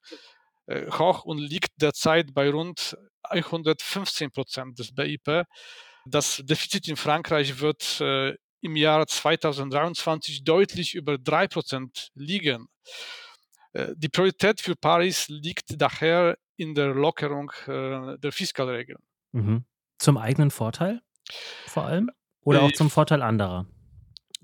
hoch 0.68 1.24
und 1.24 1.38
liegt 1.38 1.70
derzeit 1.76 2.32
bei 2.32 2.48
rund 2.48 2.96
115 3.24 4.30
Prozent 4.30 4.78
des 4.78 4.94
BIP. 4.94 5.44
Das 6.06 6.40
Defizit 6.44 6.86
in 6.86 6.94
Frankreich 6.96 7.58
wird 7.58 8.00
im 8.60 8.76
Jahr 8.76 9.04
2023 9.04 10.44
deutlich 10.44 10.94
über 10.94 11.18
3 11.18 11.48
Prozent 11.48 12.10
liegen. 12.14 12.68
Äh, 13.72 13.94
die 13.96 14.08
Priorität 14.08 14.60
für 14.60 14.76
Paris 14.76 15.28
liegt 15.28 15.80
daher 15.80 16.36
in 16.56 16.74
der 16.74 16.94
Lockerung 16.94 17.50
äh, 17.66 18.18
der 18.18 18.32
Fiskalregeln. 18.32 19.02
Mhm. 19.32 19.64
Zum 19.98 20.16
eigenen 20.16 20.50
Vorteil 20.50 21.00
vor 21.66 21.84
allem 21.84 22.10
oder 22.42 22.62
auch 22.62 22.72
zum 22.72 22.90
Vorteil 22.90 23.22
anderer? 23.22 23.66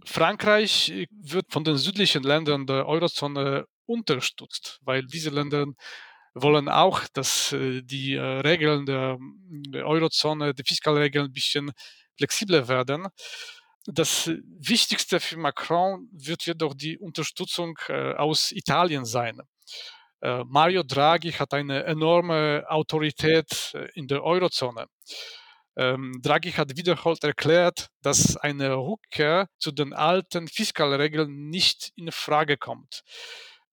Frankreich 0.04 1.08
wird 1.10 1.46
von 1.50 1.64
den 1.64 1.76
südlichen 1.76 2.22
Ländern 2.22 2.66
der 2.66 2.86
Eurozone 2.86 3.66
unterstützt, 3.86 4.78
weil 4.82 5.04
diese 5.06 5.30
Länder 5.30 5.66
wollen 6.34 6.68
auch, 6.68 7.02
dass 7.12 7.52
äh, 7.52 7.82
die 7.82 8.14
äh, 8.14 8.20
Regeln 8.20 8.86
der 8.86 9.18
Eurozone, 9.86 10.54
die 10.54 10.64
Fiskalregeln 10.64 11.26
ein 11.26 11.32
bisschen 11.32 11.72
flexibler 12.16 12.68
werden. 12.68 13.08
Das 13.86 14.28
Wichtigste 14.58 15.20
für 15.20 15.36
Macron 15.36 16.08
wird 16.12 16.44
jedoch 16.46 16.74
die 16.74 16.98
Unterstützung 16.98 17.78
äh, 17.88 18.14
aus 18.14 18.52
Italien 18.52 19.04
sein. 19.04 19.40
Mario 20.22 20.82
Draghi 20.82 21.30
hat 21.32 21.52
eine 21.52 21.84
enorme 21.84 22.64
Autorität 22.68 23.74
in 23.94 24.08
der 24.08 24.24
Eurozone. 24.24 24.86
Ähm, 25.76 26.20
Draghi 26.22 26.52
hat 26.52 26.76
wiederholt 26.76 27.22
erklärt, 27.22 27.88
dass 28.00 28.36
eine 28.36 28.74
Rückkehr 28.76 29.48
zu 29.58 29.72
den 29.72 29.92
alten 29.92 30.48
Fiskalregeln 30.48 31.50
nicht 31.50 31.92
in 31.96 32.10
Frage 32.10 32.56
kommt. 32.56 33.02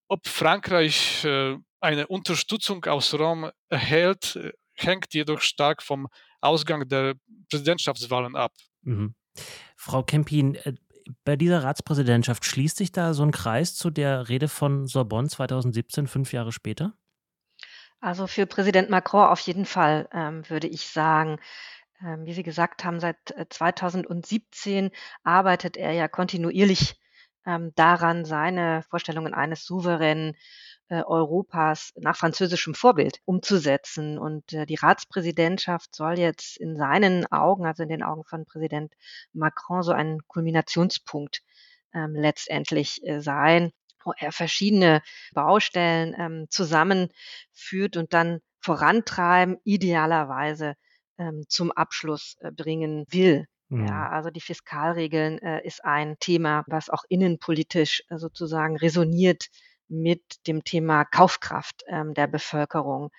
Ob 0.09 0.27
Frankreich 0.27 1.23
äh, 1.23 1.55
eine 1.79 2.07
Unterstützung 2.07 2.83
aus 2.85 3.13
Rom 3.13 3.49
erhält, 3.69 4.35
äh, 4.35 4.51
hängt 4.73 5.13
jedoch 5.13 5.39
stark 5.39 5.81
vom 5.81 6.07
Ausgang 6.41 6.87
der 6.89 7.15
Präsidentschaftswahlen 7.49 8.35
ab. 8.35 8.51
Mhm. 8.81 9.15
Frau 9.75 10.03
Kempin, 10.03 10.55
äh, 10.55 10.73
bei 11.25 11.35
dieser 11.35 11.63
Ratspräsidentschaft 11.63 12.45
schließt 12.45 12.77
sich 12.77 12.91
da 12.91 13.13
so 13.13 13.23
ein 13.23 13.31
Kreis 13.31 13.75
zu 13.75 13.89
der 13.89 14.29
Rede 14.29 14.47
von 14.47 14.87
Sorbonne 14.87 15.27
2017, 15.27 16.07
fünf 16.07 16.31
Jahre 16.33 16.51
später? 16.51 16.93
Also 17.99 18.27
für 18.27 18.45
Präsident 18.45 18.89
Macron 18.89 19.27
auf 19.27 19.39
jeden 19.39 19.65
Fall, 19.65 20.09
ähm, 20.13 20.49
würde 20.49 20.67
ich 20.67 20.87
sagen. 20.87 21.39
Ähm, 22.01 22.25
wie 22.25 22.33
Sie 22.33 22.43
gesagt 22.43 22.83
haben, 22.83 22.99
seit 22.99 23.17
2017 23.49 24.87
äh, 24.87 24.91
arbeitet 25.23 25.77
er 25.77 25.93
ja 25.93 26.07
kontinuierlich 26.07 26.99
ähm, 27.45 27.71
daran, 27.75 28.25
seine 28.25 28.83
Vorstellungen 28.89 29.33
eines 29.33 29.65
souveränen 29.65 30.35
Europas 30.89 31.91
nach 31.95 32.15
französischem 32.15 32.75
Vorbild 32.75 33.19
umzusetzen. 33.25 34.17
Und 34.17 34.53
äh, 34.53 34.65
die 34.65 34.75
Ratspräsidentschaft 34.75 35.95
soll 35.95 36.19
jetzt 36.19 36.57
in 36.57 36.75
seinen 36.75 37.25
Augen, 37.31 37.65
also 37.65 37.83
in 37.83 37.89
den 37.89 38.03
Augen 38.03 38.23
von 38.23 38.45
Präsident 38.45 38.93
Macron, 39.33 39.83
so 39.83 39.91
ein 39.91 40.19
Kulminationspunkt 40.27 41.41
ähm, 41.93 42.13
letztendlich 42.15 43.01
sein, 43.19 43.71
wo 44.03 44.13
er 44.17 44.31
verschiedene 44.31 45.01
Baustellen 45.33 46.15
ähm, 46.17 46.45
zusammenführt 46.49 47.97
und 47.97 48.13
dann 48.13 48.39
vorantreiben, 48.59 49.57
idealerweise 49.63 50.75
ähm, 51.17 51.43
zum 51.47 51.71
Abschluss 51.71 52.37
äh, 52.39 52.51
bringen 52.51 53.05
will. 53.09 53.45
Mhm. 53.69 53.87
Ja, 53.87 54.09
also 54.09 54.29
die 54.29 54.41
Fiskalregeln 54.41 55.39
äh, 55.39 55.65
ist 55.65 55.83
ein 55.83 56.17
Thema, 56.19 56.63
was 56.67 56.89
auch 56.89 57.03
innenpolitisch 57.09 58.03
äh, 58.09 58.17
sozusagen 58.17 58.77
resoniert 58.77 59.47
mit 59.93 60.47
dem 60.47 60.63
Thema 60.63 61.05
Kaufkraft 61.05 61.83
ähm, 61.87 62.13
der 62.13 62.27
Bevölkerung. 62.27 63.11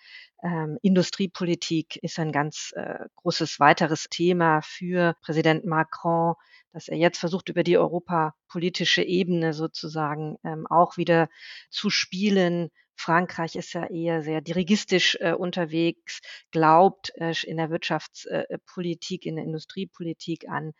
Ähm, 0.42 0.78
Industriepolitik 0.82 1.96
ist 2.02 2.18
ein 2.18 2.32
ganz 2.32 2.72
äh, 2.74 3.06
großes 3.16 3.60
weiteres 3.60 4.08
Thema 4.10 4.60
für 4.62 5.14
Präsident 5.22 5.64
Macron, 5.64 6.34
dass 6.72 6.88
er 6.88 6.96
jetzt 6.96 7.18
versucht, 7.18 7.48
über 7.48 7.62
die 7.62 7.78
europapolitische 7.78 9.02
Ebene 9.02 9.54
sozusagen 9.54 10.36
ähm, 10.44 10.66
auch 10.66 10.96
wieder 10.96 11.28
zu 11.70 11.88
spielen, 11.88 12.70
Frankreich 12.96 13.56
ist 13.56 13.72
ja 13.72 13.86
eher 13.86 14.22
sehr 14.22 14.40
dirigistisch 14.40 15.16
äh, 15.20 15.32
unterwegs, 15.32 16.20
glaubt 16.50 17.12
äh, 17.16 17.34
in 17.44 17.56
der 17.56 17.70
Wirtschaftspolitik, 17.70 19.26
äh, 19.26 19.28
in 19.28 19.36
der 19.36 19.44
Industriepolitik 19.44 20.48
an 20.48 20.72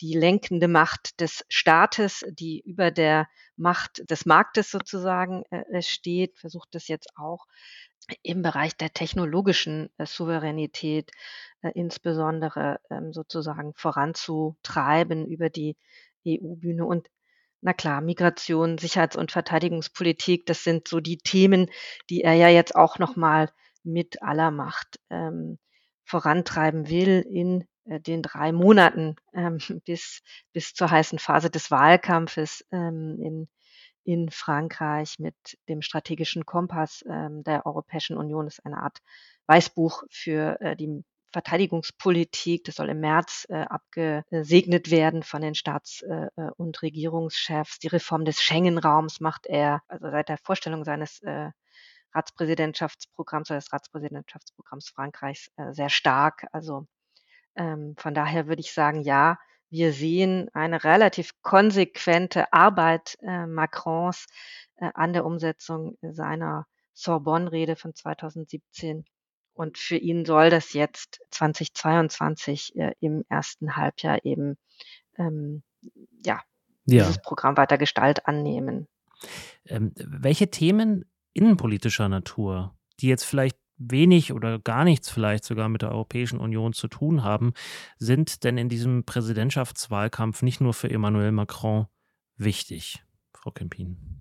die 0.00 0.14
lenkende 0.14 0.68
Macht 0.68 1.20
des 1.20 1.44
Staates, 1.48 2.24
die 2.30 2.60
über 2.60 2.90
der 2.90 3.28
Macht 3.56 4.08
des 4.10 4.26
Marktes 4.26 4.70
sozusagen 4.70 5.44
äh, 5.50 5.82
steht, 5.82 6.38
versucht 6.38 6.74
das 6.74 6.88
jetzt 6.88 7.10
auch 7.16 7.46
im 8.22 8.42
Bereich 8.42 8.76
der 8.76 8.92
technologischen 8.92 9.90
äh, 9.98 10.06
Souveränität 10.06 11.10
äh, 11.62 11.70
insbesondere 11.74 12.80
ähm, 12.90 13.12
sozusagen 13.12 13.72
voranzutreiben 13.74 15.26
über 15.26 15.50
die 15.50 15.76
EU-Bühne. 16.26 16.84
Und 16.84 17.08
na 17.60 17.72
klar, 17.72 18.00
Migration, 18.00 18.78
Sicherheits- 18.78 19.16
und 19.16 19.32
Verteidigungspolitik, 19.32 20.46
das 20.46 20.64
sind 20.64 20.88
so 20.88 21.00
die 21.00 21.18
Themen, 21.18 21.70
die 22.10 22.22
er 22.22 22.34
ja 22.34 22.48
jetzt 22.48 22.76
auch 22.76 22.98
noch 22.98 23.16
mal 23.16 23.50
mit 23.82 24.22
aller 24.22 24.50
Macht 24.50 25.00
ähm, 25.10 25.58
vorantreiben 26.04 26.88
will 26.88 27.24
in 27.28 27.66
äh, 27.84 28.00
den 28.00 28.22
drei 28.22 28.52
Monaten 28.52 29.16
ähm, 29.34 29.58
bis, 29.86 30.22
bis 30.52 30.74
zur 30.74 30.90
heißen 30.90 31.18
Phase 31.18 31.50
des 31.50 31.70
Wahlkampfes 31.70 32.64
ähm, 32.72 33.18
in, 33.20 33.48
in 34.04 34.30
Frankreich 34.30 35.18
mit 35.18 35.36
dem 35.68 35.82
strategischen 35.82 36.46
Kompass 36.46 37.04
ähm, 37.08 37.42
der 37.44 37.66
Europäischen 37.66 38.16
Union. 38.16 38.46
Das 38.46 38.58
ist 38.58 38.66
eine 38.66 38.82
Art 38.82 38.98
Weißbuch 39.46 40.02
für 40.10 40.60
äh, 40.60 40.76
die 40.76 41.04
Verteidigungspolitik. 41.36 42.64
Das 42.64 42.76
soll 42.76 42.88
im 42.88 43.00
März 43.00 43.46
äh, 43.50 43.56
abgesegnet 43.56 44.90
werden 44.90 45.22
von 45.22 45.42
den 45.42 45.54
Staats- 45.54 46.00
äh, 46.00 46.28
äh, 46.34 46.50
und 46.56 46.80
Regierungschefs. 46.80 47.78
Die 47.78 47.88
Reform 47.88 48.24
des 48.24 48.40
Schengen-Raums 48.40 49.20
macht 49.20 49.44
er, 49.44 49.82
also 49.86 50.10
seit 50.10 50.30
der 50.30 50.38
Vorstellung 50.38 50.82
seines 50.84 51.20
äh, 51.20 51.50
Ratspräsidentschaftsprogramms 52.14 53.50
oder 53.50 53.58
des 53.58 53.70
Ratspräsidentschaftsprogramms 53.70 54.88
Frankreichs 54.88 55.50
äh, 55.58 55.74
sehr 55.74 55.90
stark. 55.90 56.46
Also 56.52 56.86
ähm, 57.54 57.96
von 57.98 58.14
daher 58.14 58.46
würde 58.46 58.60
ich 58.60 58.72
sagen, 58.72 59.02
ja, 59.02 59.36
wir 59.68 59.92
sehen 59.92 60.48
eine 60.54 60.84
relativ 60.84 61.32
konsequente 61.42 62.50
Arbeit 62.54 63.18
äh, 63.20 63.44
Macrons 63.44 64.24
äh, 64.76 64.88
an 64.94 65.12
der 65.12 65.26
Umsetzung 65.26 65.98
seiner 66.00 66.66
Sorbonne-Rede 66.94 67.76
von 67.76 67.94
2017 67.94 69.04
und 69.56 69.78
für 69.78 69.96
ihn 69.96 70.24
soll 70.24 70.50
das 70.50 70.72
jetzt 70.74 71.20
2022 71.30 72.76
äh, 72.76 72.92
im 73.00 73.24
ersten 73.28 73.76
Halbjahr 73.76 74.24
eben 74.24 74.56
ähm, 75.18 75.62
ja, 76.24 76.42
ja, 76.84 77.04
dieses 77.04 77.20
Programm 77.22 77.56
weiter 77.56 77.78
Gestalt 77.78 78.26
annehmen. 78.26 78.86
Ähm, 79.66 79.92
welche 79.96 80.50
Themen 80.50 81.04
innenpolitischer 81.32 82.08
Natur, 82.08 82.76
die 83.00 83.08
jetzt 83.08 83.24
vielleicht 83.24 83.56
wenig 83.78 84.32
oder 84.32 84.58
gar 84.58 84.84
nichts 84.84 85.10
vielleicht 85.10 85.44
sogar 85.44 85.68
mit 85.68 85.82
der 85.82 85.90
Europäischen 85.90 86.38
Union 86.38 86.72
zu 86.72 86.88
tun 86.88 87.24
haben, 87.24 87.52
sind 87.98 88.44
denn 88.44 88.58
in 88.58 88.68
diesem 88.68 89.04
Präsidentschaftswahlkampf 89.04 90.42
nicht 90.42 90.60
nur 90.60 90.74
für 90.74 90.90
Emmanuel 90.90 91.32
Macron 91.32 91.86
wichtig, 92.36 93.02
Frau 93.32 93.50
Kempin? 93.50 94.15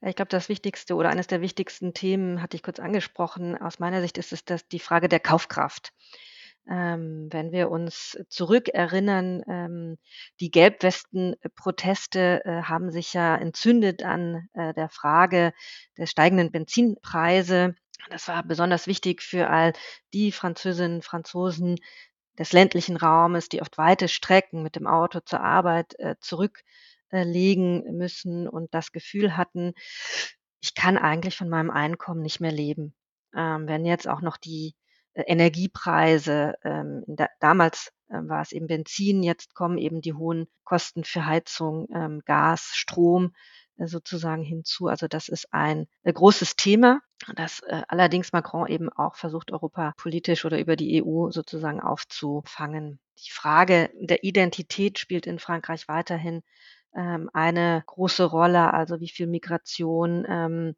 Ich 0.00 0.14
glaube, 0.14 0.28
das 0.28 0.48
Wichtigste 0.48 0.94
oder 0.94 1.08
eines 1.08 1.26
der 1.26 1.40
wichtigsten 1.40 1.92
Themen 1.92 2.40
hatte 2.40 2.56
ich 2.56 2.62
kurz 2.62 2.78
angesprochen. 2.78 3.56
Aus 3.56 3.80
meiner 3.80 4.00
Sicht 4.00 4.16
ist 4.16 4.32
es 4.32 4.44
das 4.44 4.68
die 4.68 4.78
Frage 4.78 5.08
der 5.08 5.18
Kaufkraft. 5.18 5.92
Ähm, 6.70 7.28
wenn 7.32 7.50
wir 7.50 7.70
uns 7.70 8.16
zurückerinnern, 8.28 9.42
ähm, 9.48 9.98
die 10.38 10.50
Gelbwesten-Proteste 10.50 12.44
äh, 12.44 12.62
haben 12.62 12.90
sich 12.92 13.14
ja 13.14 13.36
entzündet 13.36 14.02
an 14.04 14.48
äh, 14.52 14.74
der 14.74 14.88
Frage 14.88 15.52
der 15.96 16.06
steigenden 16.06 16.52
Benzinpreise. 16.52 17.74
Das 18.10 18.28
war 18.28 18.42
besonders 18.44 18.86
wichtig 18.86 19.22
für 19.22 19.48
all 19.48 19.72
die 20.12 20.30
Französinnen 20.30 21.02
Franzosen 21.02 21.76
des 22.38 22.52
ländlichen 22.52 22.96
Raumes, 22.96 23.48
die 23.48 23.62
oft 23.62 23.78
weite 23.78 24.06
Strecken 24.06 24.62
mit 24.62 24.76
dem 24.76 24.86
Auto 24.86 25.20
zur 25.20 25.40
Arbeit 25.40 25.98
äh, 25.98 26.14
zurück 26.20 26.62
äh, 27.10 27.24
legen 27.24 27.96
müssen 27.96 28.48
und 28.48 28.72
das 28.74 28.92
Gefühl 28.92 29.36
hatten, 29.36 29.74
ich 30.60 30.74
kann 30.74 30.98
eigentlich 30.98 31.36
von 31.36 31.48
meinem 31.48 31.70
Einkommen 31.70 32.22
nicht 32.22 32.40
mehr 32.40 32.52
leben. 32.52 32.94
Ähm, 33.36 33.66
wenn 33.66 33.84
jetzt 33.84 34.08
auch 34.08 34.20
noch 34.20 34.36
die 34.36 34.74
äh, 35.14 35.22
Energiepreise, 35.26 36.54
ähm, 36.64 37.04
da, 37.06 37.28
damals 37.40 37.92
äh, 38.08 38.18
war 38.22 38.42
es 38.42 38.52
eben 38.52 38.66
Benzin, 38.66 39.22
jetzt 39.22 39.54
kommen 39.54 39.78
eben 39.78 40.00
die 40.00 40.14
hohen 40.14 40.48
Kosten 40.64 41.04
für 41.04 41.26
Heizung, 41.26 41.88
ähm, 41.94 42.22
Gas, 42.24 42.72
Strom 42.74 43.34
äh, 43.76 43.86
sozusagen 43.86 44.42
hinzu. 44.42 44.88
Also 44.88 45.08
das 45.08 45.28
ist 45.28 45.52
ein 45.52 45.86
äh, 46.02 46.12
großes 46.12 46.56
Thema, 46.56 47.00
das 47.36 47.60
äh, 47.60 47.82
allerdings 47.88 48.32
Macron 48.32 48.66
eben 48.66 48.88
auch 48.88 49.16
versucht, 49.16 49.52
Europa 49.52 49.94
politisch 49.96 50.44
oder 50.44 50.58
über 50.58 50.76
die 50.76 51.02
EU 51.02 51.30
sozusagen 51.30 51.80
aufzufangen. 51.80 53.00
Die 53.18 53.30
Frage 53.30 53.90
der 54.00 54.24
Identität 54.24 54.98
spielt 54.98 55.26
in 55.26 55.38
Frankreich 55.38 55.88
weiterhin 55.88 56.42
ähm, 56.96 57.30
eine 57.32 57.82
große 57.86 58.24
Rolle, 58.24 58.72
also 58.72 59.00
wie 59.00 59.08
viel 59.08 59.26
Migration. 59.26 60.24
Ähm, 60.28 60.74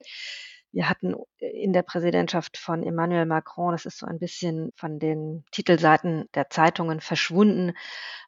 wir 0.72 0.88
hatten 0.88 1.14
in 1.38 1.72
der 1.72 1.82
Präsidentschaft 1.82 2.56
von 2.56 2.84
Emmanuel 2.84 3.26
Macron, 3.26 3.72
das 3.72 3.86
ist 3.86 3.98
so 3.98 4.06
ein 4.06 4.20
bisschen 4.20 4.70
von 4.76 5.00
den 5.00 5.44
Titelseiten 5.50 6.28
der 6.34 6.48
Zeitungen 6.48 7.00
verschwunden, 7.00 7.72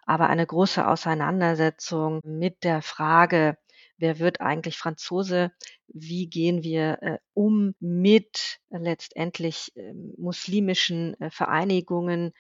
aber 0.07 0.29
eine 0.29 0.47
große 0.47 0.87
Auseinandersetzung 0.87 2.21
mit 2.25 2.65
der 2.65 2.83
Frage, 2.83 3.57
wer 3.97 4.19
wird 4.19 4.41
eigentlich 4.41 4.77
Franzose, 4.77 5.53
wie 5.87 6.29
gehen 6.29 6.65
wir 6.65 6.99
äh, 7.03 7.19
um 7.35 7.75
mit 7.79 8.59
äh, 8.71 8.79
letztendlich 8.79 9.71
äh, 9.77 9.93
muslimischen 10.19 11.19
äh, 11.21 11.31
Vereinigungen, 11.31 12.33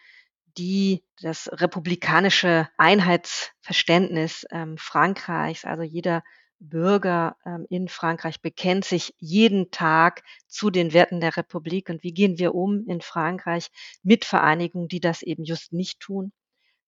die 0.58 1.04
das 1.20 1.48
republikanische 1.52 2.68
Einheitsverständnis 2.76 4.46
ähm, 4.50 4.76
Frankreichs, 4.78 5.64
also 5.64 5.82
jeder 5.82 6.22
Bürger 6.62 7.36
ähm, 7.44 7.66
in 7.68 7.88
Frankreich 7.88 8.40
bekennt 8.40 8.84
sich 8.84 9.14
jeden 9.18 9.70
Tag 9.70 10.22
zu 10.46 10.70
den 10.70 10.92
Werten 10.92 11.20
der 11.20 11.36
Republik. 11.36 11.88
Und 11.90 12.02
wie 12.02 12.14
gehen 12.14 12.38
wir 12.38 12.54
um 12.54 12.86
in 12.86 13.00
Frankreich 13.00 13.70
mit 14.02 14.24
Vereinigungen, 14.24 14.88
die 14.88 15.00
das 15.00 15.22
eben 15.22 15.44
just 15.44 15.72
nicht 15.72 16.00
tun? 16.00 16.32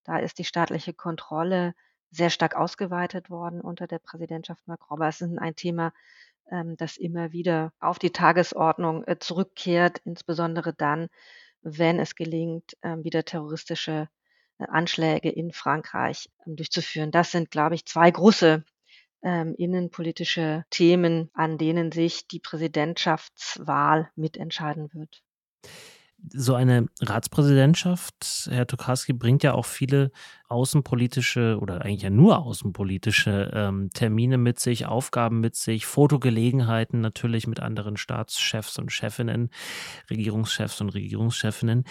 Da 0.04 0.18
ist 0.18 0.38
die 0.38 0.44
staatliche 0.44 0.94
Kontrolle 0.94 1.74
sehr 2.10 2.30
stark 2.30 2.54
ausgeweitet 2.54 3.30
worden 3.30 3.60
unter 3.60 3.86
der 3.86 3.98
Präsidentschaft 3.98 4.66
Macron. 4.68 4.98
Aber 4.98 5.08
es 5.08 5.20
ist 5.20 5.36
ein 5.38 5.56
Thema, 5.56 5.92
ähm, 6.50 6.76
das 6.76 6.96
immer 6.96 7.32
wieder 7.32 7.72
auf 7.80 7.98
die 7.98 8.12
Tagesordnung 8.12 9.04
äh, 9.04 9.18
zurückkehrt, 9.18 9.98
insbesondere 10.04 10.72
dann, 10.72 11.08
wenn 11.64 11.98
es 11.98 12.14
gelingt, 12.14 12.76
ähm, 12.82 13.02
wieder 13.02 13.24
terroristische 13.24 14.08
äh, 14.58 14.64
Anschläge 14.68 15.30
in 15.30 15.52
Frankreich 15.52 16.30
ähm, 16.46 16.56
durchzuführen. 16.56 17.10
Das 17.10 17.32
sind, 17.32 17.50
glaube 17.50 17.74
ich, 17.74 17.86
zwei 17.86 18.10
große 18.10 18.64
ähm, 19.22 19.54
innenpolitische 19.56 20.64
Themen, 20.70 21.30
an 21.34 21.58
denen 21.58 21.90
sich 21.90 22.28
die 22.28 22.40
Präsidentschaftswahl 22.40 24.10
mitentscheiden 24.14 24.92
wird. 24.92 25.22
So 26.32 26.54
eine 26.54 26.86
Ratspräsidentschaft, 27.00 28.48
Herr 28.50 28.66
Tokarski, 28.66 29.12
bringt 29.12 29.42
ja 29.42 29.52
auch 29.52 29.66
viele 29.66 30.10
außenpolitische 30.48 31.58
oder 31.60 31.82
eigentlich 31.82 32.02
ja 32.02 32.10
nur 32.10 32.38
außenpolitische 32.38 33.50
ähm, 33.52 33.90
Termine 33.92 34.38
mit 34.38 34.58
sich, 34.58 34.86
Aufgaben 34.86 35.40
mit 35.40 35.54
sich, 35.54 35.86
Fotogelegenheiten 35.86 37.00
natürlich 37.00 37.46
mit 37.46 37.60
anderen 37.60 37.96
Staatschefs 37.96 38.78
und 38.78 38.90
Chefinnen, 38.90 39.50
Regierungschefs 40.08 40.80
und 40.80 40.90
Regierungschefinnen. 40.90 41.84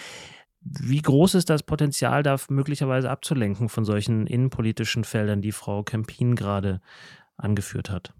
Wie 0.62 1.02
groß 1.02 1.34
ist 1.34 1.50
das 1.50 1.62
Potenzial, 1.62 2.22
da 2.22 2.36
möglicherweise 2.48 3.10
abzulenken 3.10 3.68
von 3.68 3.84
solchen 3.84 4.26
innenpolitischen 4.26 5.04
Feldern, 5.04 5.42
die 5.42 5.52
Frau 5.52 5.82
Kempin 5.82 6.34
gerade 6.34 6.80
angeführt 7.36 7.90
hat? 7.90 8.14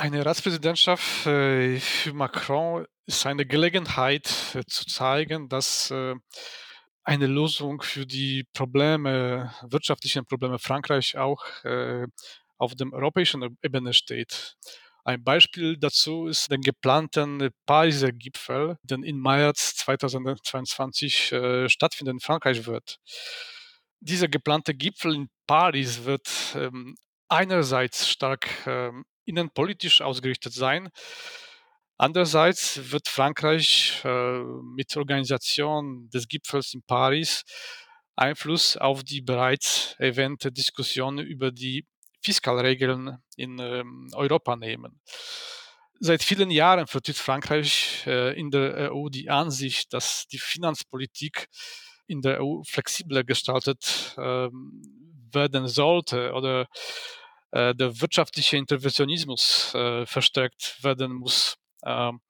Eine 0.00 0.24
Ratspräsidentschaft 0.24 1.26
äh, 1.26 1.78
für 1.78 2.14
Macron 2.14 2.86
ist 3.04 3.26
eine 3.26 3.44
Gelegenheit 3.44 4.30
äh, 4.54 4.64
zu 4.64 4.86
zeigen, 4.86 5.50
dass 5.50 5.90
äh, 5.90 6.14
eine 7.04 7.26
Lösung 7.26 7.82
für 7.82 8.06
die 8.06 8.44
Probleme, 8.54 9.54
wirtschaftlichen 9.60 10.24
Probleme 10.24 10.58
Frankreich 10.58 11.18
auch 11.18 11.44
auf 12.56 12.74
dem 12.76 12.94
europäischen 12.94 13.58
Ebene 13.62 13.92
steht. 13.92 14.56
Ein 15.04 15.22
Beispiel 15.22 15.76
dazu 15.76 16.28
ist 16.28 16.50
der 16.50 16.58
geplante 16.58 17.50
Pariser 17.66 18.12
Gipfel, 18.12 18.78
der 18.82 18.98
im 19.02 19.20
März 19.20 19.76
2022 19.76 21.34
stattfinden 21.66 22.16
in 22.16 22.20
Frankreich 22.20 22.64
wird. 22.64 23.00
Dieser 24.00 24.28
geplante 24.28 24.74
Gipfel 24.74 25.14
in 25.14 25.28
Paris 25.46 26.04
wird 26.04 26.28
ähm, 26.54 26.96
einerseits 27.28 28.08
stark 28.08 28.48
ähm, 28.66 29.04
innenpolitisch 29.30 30.02
ausgerichtet 30.02 30.52
sein. 30.52 30.90
Andererseits 31.96 32.92
wird 32.92 33.08
Frankreich 33.08 34.00
äh, 34.04 34.38
mit 34.74 34.96
Organisation 34.96 36.08
des 36.10 36.28
Gipfels 36.28 36.74
in 36.74 36.82
Paris 36.82 37.44
Einfluss 38.16 38.76
auf 38.76 39.02
die 39.02 39.22
bereits 39.22 39.94
erwähnte 39.98 40.52
Diskussion 40.52 41.18
über 41.18 41.50
die 41.50 41.86
Fiskalregeln 42.22 43.18
in 43.36 43.58
ähm, 43.58 44.10
Europa 44.14 44.56
nehmen. 44.56 45.00
Seit 46.00 46.22
vielen 46.22 46.50
Jahren 46.50 46.86
vertritt 46.86 47.16
Frankreich 47.16 48.04
äh, 48.06 48.38
in 48.38 48.50
der 48.50 48.92
EU 48.92 49.08
die 49.08 49.30
Ansicht, 49.30 49.92
dass 49.92 50.26
die 50.26 50.38
Finanzpolitik 50.38 51.48
in 52.06 52.22
der 52.22 52.42
EU 52.42 52.62
flexibler 52.64 53.24
gestaltet 53.24 54.14
ähm, 54.18 54.82
werden 55.32 55.68
sollte 55.68 56.32
oder 56.32 56.66
äh, 57.52 57.74
der 57.74 58.00
wirtschaftliche 58.00 58.56
Interventionismus 58.56 59.74
äh, 59.74 60.06
verstärkt 60.06 60.82
werden 60.84 61.12
muss. 61.12 61.56
Ähm, 61.84 62.20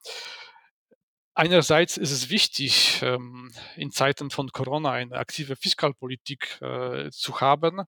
einerseits 1.35 1.99
ist 1.99 2.11
es 2.11 2.31
wichtig, 2.31 3.01
ähm, 3.03 3.53
in 3.77 3.91
Zeiten 3.91 4.31
von 4.31 4.49
Corona 4.49 4.93
eine 4.93 5.17
aktive 5.17 5.57
Fiskalpolitik 5.57 6.59
äh, 6.63 7.11
zu 7.11 7.41
haben. 7.41 7.83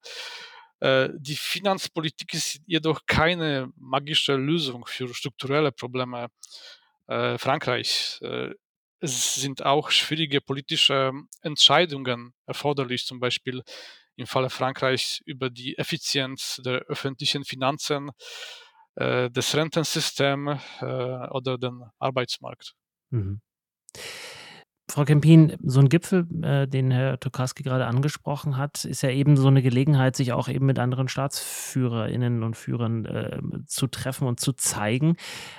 Die 0.85 1.37
Finanzpolitik 1.37 2.35
ist 2.35 2.61
jedoch 2.66 3.07
keine 3.07 3.71
magische 3.77 4.35
Lösung 4.35 4.85
für 4.85 5.14
strukturelle 5.14 5.71
Probleme 5.71 6.27
Frankreichs. 7.07 8.21
Es 8.99 9.35
sind 9.37 9.64
auch 9.64 9.92
schwierige 9.92 10.40
politische 10.40 11.12
Entscheidungen 11.40 12.35
erforderlich, 12.47 13.07
zum 13.07 13.21
Beispiel 13.21 13.62
im 14.23 14.27
Falle 14.27 14.51
Frankreichs 14.51 15.21
über 15.27 15.51
die 15.51 15.77
Effizienz 15.77 16.61
der 16.65 16.83
öffentlichen 16.89 17.45
Finanzen, 17.45 18.11
äh, 18.95 19.31
des 19.31 19.55
Rentensystems 19.55 20.61
äh, 20.81 20.85
oder 21.31 21.59
den 21.59 21.83
Arbeitsmarkt. 21.99 22.75
Mhm. 23.11 23.41
Frau 24.90 25.05
Kempin, 25.05 25.57
so 25.62 25.81
ein 25.81 25.88
Gipfel, 25.88 26.27
äh, 26.42 26.66
den 26.66 26.90
Herr 26.90 27.18
Tokarski 27.18 27.62
gerade 27.62 27.87
angesprochen 27.87 28.57
hat, 28.57 28.85
ist 28.85 29.03
ja 29.03 29.11
eben 29.11 29.37
so 29.37 29.49
eine 29.49 29.62
Gelegenheit, 29.62 30.16
sich 30.16 30.33
auch 30.33 30.49
eben 30.49 30.66
mit 30.66 30.79
anderen 30.79 31.09
StaatsführerInnen 31.09 32.42
und 32.42 32.57
Führern 32.57 33.07
äh, 33.07 33.40
zu 33.66 33.87
treffen 33.87 34.27
und 34.27 34.40
zu 34.40 34.53
zeigen. 34.53 35.16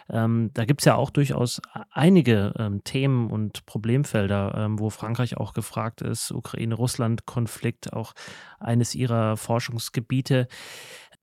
Ähm, 0.10 0.52
da 0.54 0.66
gibt 0.66 0.82
es 0.82 0.86
ja 0.86 0.96
auch 0.96 1.10
durchaus 1.10 1.62
einige 1.90 2.54
ähm, 2.60 2.84
Themen 2.84 3.32
und 3.32 3.66
Problemfelder, 3.66 4.56
ähm, 4.56 4.80
wo 4.80 4.90
Frankreich 4.90 5.38
auch 5.38 5.54
gefragt 5.54 6.02
ist. 6.02 6.32
Ukraine-Russland-Konflikt, 6.32 7.94
auch 7.94 8.14
eines 8.60 8.94
ihrer 8.94 9.38
Forschungsgebiete. 9.38 10.48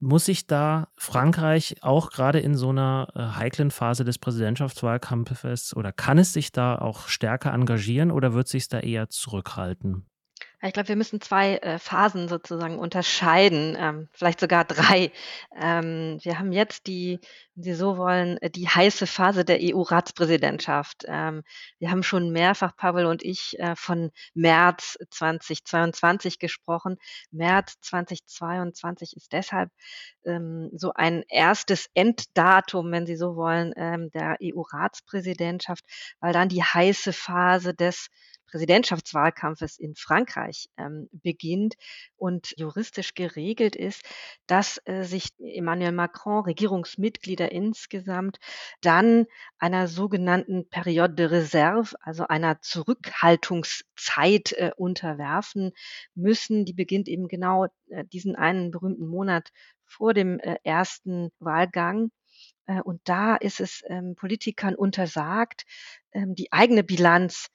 Muss 0.03 0.25
sich 0.25 0.47
da 0.47 0.89
Frankreich 0.97 1.77
auch 1.83 2.11
gerade 2.11 2.41
in 2.41 2.55
so 2.55 2.71
einer 2.71 3.09
äh, 3.15 3.21
heiklen 3.39 3.71
Phase 3.71 4.03
des 4.03 4.19
Präsidentschaftswahlkampfes 4.19 5.77
oder 5.77 5.93
kann 5.93 6.17
es 6.17 6.33
sich 6.33 6.53
da 6.53 6.77
auch 6.77 7.07
stärker 7.09 7.53
engagieren 7.53 8.11
oder 8.11 8.33
wird 8.33 8.49
sich 8.49 8.69
da 8.69 8.81
eher 8.81 9.11
zurückhalten? 9.11 10.10
Ich 10.63 10.75
glaube, 10.75 10.89
wir 10.89 10.97
müssen 10.97 11.23
zwei 11.23 11.57
äh, 11.57 11.79
Phasen 11.79 12.29
sozusagen 12.29 12.79
unterscheiden, 12.79 13.77
ähm, 13.79 14.09
vielleicht 14.13 14.41
sogar 14.41 14.65
drei. 14.65 15.11
Ähm, 15.57 16.19
wir 16.23 16.39
haben 16.39 16.53
jetzt 16.53 16.87
die, 16.87 17.19
wenn 17.55 17.63
Sie 17.65 17.75
so 17.75 17.97
wollen, 17.97 18.37
äh, 18.43 18.51
die 18.51 18.69
heiße 18.69 19.07
Phase 19.07 19.47
der 19.47 19.59
EU-Ratspräsidentschaft. 19.63 21.05
Ähm, 21.09 21.45
wir 21.79 21.91
haben 21.91 22.03
schon 22.03 22.31
mehrfach, 22.31 22.77
Pavel 22.77 23.07
und 23.07 23.23
ich, 23.23 23.59
äh, 23.59 23.75
von 23.75 24.11
März 24.35 24.99
2022 25.11 26.39
gesprochen. 26.39 26.99
März 27.31 27.81
2022 27.81 29.17
ist 29.17 29.33
deshalb 29.33 29.71
ähm, 30.27 30.71
so 30.75 30.93
ein 30.95 31.25
erstes 31.29 31.89
Enddatum, 31.95 32.93
wenn 32.93 33.07
Sie 33.07 33.17
so 33.17 33.35
wollen, 33.35 33.73
ähm, 33.77 34.11
der 34.11 34.37
EU-Ratspräsidentschaft, 34.43 35.85
weil 36.21 36.35
dann 36.35 36.51
die 36.51 36.63
heiße 36.63 37.15
Phase 37.15 37.73
des 37.73 38.11
Präsidentschaftswahlkampfes 38.51 39.79
in 39.79 39.95
Frankreich 39.95 40.69
ähm, 40.77 41.09
beginnt 41.13 41.75
und 42.17 42.55
juristisch 42.57 43.15
geregelt 43.15 43.77
ist, 43.77 44.03
dass 44.47 44.81
äh, 44.85 45.05
sich 45.05 45.31
Emmanuel 45.39 45.93
Macron, 45.93 46.45
Regierungsmitglieder 46.45 47.53
insgesamt, 47.53 48.39
dann 48.81 49.27
einer 49.59 49.89
sogenannten 49.89 50.69
Periode 50.69 51.15
de 51.15 51.27
Reserve, 51.27 51.95
also 52.01 52.27
einer 52.27 52.61
Zurückhaltungszeit 52.61 54.53
äh, 54.53 54.71
unterwerfen 54.77 55.73
müssen. 56.15 56.65
Die 56.65 56.75
beginnt 56.75 57.09
eben 57.09 57.29
genau 57.29 57.67
äh, 57.89 58.05
diesen 58.05 58.37
einen 58.37 58.71
berühmten 58.71 59.07
Monat 59.07 59.51
vor 59.87 60.15
dem 60.15 60.39
äh, 60.41 60.57
ersten 60.65 61.31
Wahlgang. 61.39 62.11
Äh, 62.67 62.81
und 62.83 63.01
da 63.05 63.37
ist 63.37 63.61
es 63.61 63.83
ähm, 63.87 64.15
Politikern 64.17 64.75
untersagt, 64.75 65.65
ähm, 66.13 66.35
die 66.35 66.53
eigene 66.53 66.85
Bilanz 66.85 67.51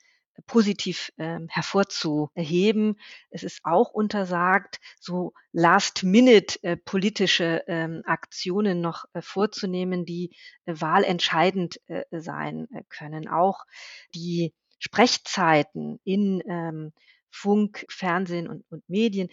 positiv 0.48 1.12
ähm, 1.17 1.48
hervorzuheben. 1.50 3.00
Es 3.30 3.43
ist 3.43 3.62
auch 3.63 3.91
untersagt, 3.91 4.80
so 5.00 5.34
last-minute 5.52 6.63
äh, 6.63 6.78
politische 6.78 7.63
ähm, 7.67 8.02
Aktionen 8.06 8.82
noch 8.82 9.06
äh, 9.13 9.21
vorzunehmen, 9.21 10.06
die 10.06 10.36
äh, 10.65 10.74
wahlentscheidend 10.78 11.80
äh, 11.88 12.04
sein 12.12 12.67
äh, 12.74 12.84
können. 12.89 13.28
Auch 13.28 13.65
die 14.13 14.54
Sprechzeiten 14.80 16.00
in 16.04 16.43
ähm, 16.48 16.93
Funk, 17.36 17.86
Fernsehen 17.89 18.48
und, 18.48 18.63
und 18.69 18.88
Medien 18.88 19.30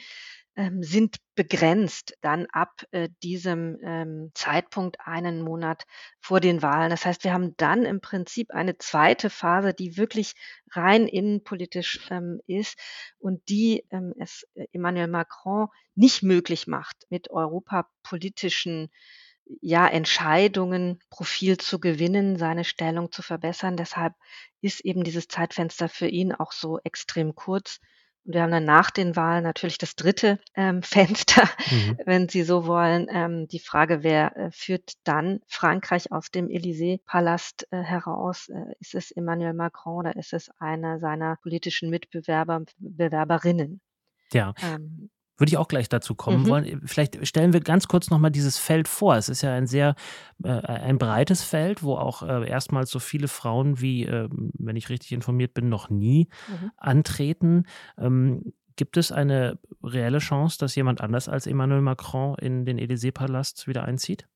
ähm, 0.56 0.82
sind 0.82 1.16
begrenzt 1.34 2.14
dann 2.20 2.46
ab 2.52 2.84
äh, 2.90 3.08
diesem 3.22 3.78
ähm, 3.82 4.30
Zeitpunkt 4.34 4.98
einen 5.00 5.40
Monat 5.40 5.84
vor 6.20 6.40
den 6.40 6.60
Wahlen. 6.60 6.90
Das 6.90 7.06
heißt, 7.06 7.24
wir 7.24 7.32
haben 7.32 7.56
dann 7.56 7.84
im 7.84 8.00
Prinzip 8.00 8.50
eine 8.50 8.76
zweite 8.76 9.30
Phase, 9.30 9.72
die 9.72 9.96
wirklich 9.96 10.34
rein 10.72 11.08
innenpolitisch 11.08 12.06
ähm, 12.10 12.40
ist 12.46 12.78
und 13.18 13.48
die 13.48 13.86
ähm, 13.90 14.12
es 14.18 14.46
äh, 14.54 14.66
Emmanuel 14.72 15.08
Macron 15.08 15.68
nicht 15.94 16.22
möglich 16.22 16.66
macht, 16.66 17.06
mit 17.08 17.30
europapolitischen 17.30 18.90
ja, 19.60 19.86
Entscheidungen 19.88 21.00
Profil 21.10 21.56
zu 21.58 21.80
gewinnen, 21.80 22.36
seine 22.36 22.64
Stellung 22.64 23.10
zu 23.10 23.22
verbessern. 23.22 23.76
Deshalb 23.76 24.14
ist 24.60 24.80
eben 24.80 25.04
dieses 25.04 25.28
Zeitfenster 25.28 25.88
für 25.88 26.08
ihn 26.08 26.32
auch 26.32 26.52
so 26.52 26.78
extrem 26.84 27.34
kurz. 27.34 27.80
Und 28.24 28.34
wir 28.34 28.42
haben 28.42 28.50
dann 28.50 28.64
nach 28.64 28.90
den 28.90 29.16
Wahlen 29.16 29.42
natürlich 29.42 29.78
das 29.78 29.96
dritte 29.96 30.38
ähm, 30.54 30.82
Fenster, 30.82 31.48
mhm. 31.70 31.98
wenn 32.04 32.28
Sie 32.28 32.42
so 32.42 32.66
wollen. 32.66 33.08
Ähm, 33.10 33.48
die 33.48 33.58
Frage, 33.58 34.02
wer 34.02 34.36
äh, 34.36 34.50
führt 34.52 34.92
dann 35.04 35.40
Frankreich 35.46 36.12
aus 36.12 36.30
dem 36.30 36.48
Élysée-Palast 36.48 37.66
äh, 37.70 37.82
heraus? 37.82 38.48
Äh, 38.48 38.74
ist 38.80 38.94
es 38.94 39.10
Emmanuel 39.10 39.54
Macron 39.54 39.98
oder 39.98 40.16
ist 40.16 40.32
es 40.32 40.50
einer 40.58 40.98
seiner 41.00 41.36
politischen 41.36 41.90
Mitbewerber, 41.90 42.64
Bewerberinnen? 42.78 43.80
Ja. 44.32 44.54
Ähm, 44.62 45.10
würde 45.42 45.50
ich 45.50 45.56
auch 45.56 45.66
gleich 45.66 45.88
dazu 45.88 46.14
kommen 46.14 46.44
mhm. 46.44 46.48
wollen. 46.48 46.82
Vielleicht 46.86 47.26
stellen 47.26 47.52
wir 47.52 47.58
ganz 47.58 47.88
kurz 47.88 48.10
nochmal 48.10 48.30
dieses 48.30 48.58
Feld 48.58 48.86
vor. 48.86 49.16
Es 49.16 49.28
ist 49.28 49.42
ja 49.42 49.52
ein 49.52 49.66
sehr, 49.66 49.96
äh, 50.44 50.50
ein 50.50 50.98
breites 50.98 51.42
Feld, 51.42 51.82
wo 51.82 51.96
auch 51.96 52.22
äh, 52.22 52.48
erstmals 52.48 52.90
so 52.90 53.00
viele 53.00 53.26
Frauen 53.26 53.80
wie, 53.80 54.04
äh, 54.04 54.28
wenn 54.30 54.76
ich 54.76 54.88
richtig 54.88 55.10
informiert 55.10 55.52
bin, 55.52 55.68
noch 55.68 55.90
nie 55.90 56.28
mhm. 56.46 56.70
antreten. 56.76 57.64
Ähm, 57.98 58.52
gibt 58.76 58.96
es 58.96 59.10
eine 59.10 59.58
reelle 59.82 60.18
Chance, 60.18 60.58
dass 60.60 60.76
jemand 60.76 61.00
anders 61.00 61.28
als 61.28 61.48
Emmanuel 61.48 61.80
Macron 61.80 62.36
in 62.38 62.64
den 62.64 62.78
Élysée-Palast 62.78 63.66
wieder 63.66 63.82
einzieht? 63.82 64.28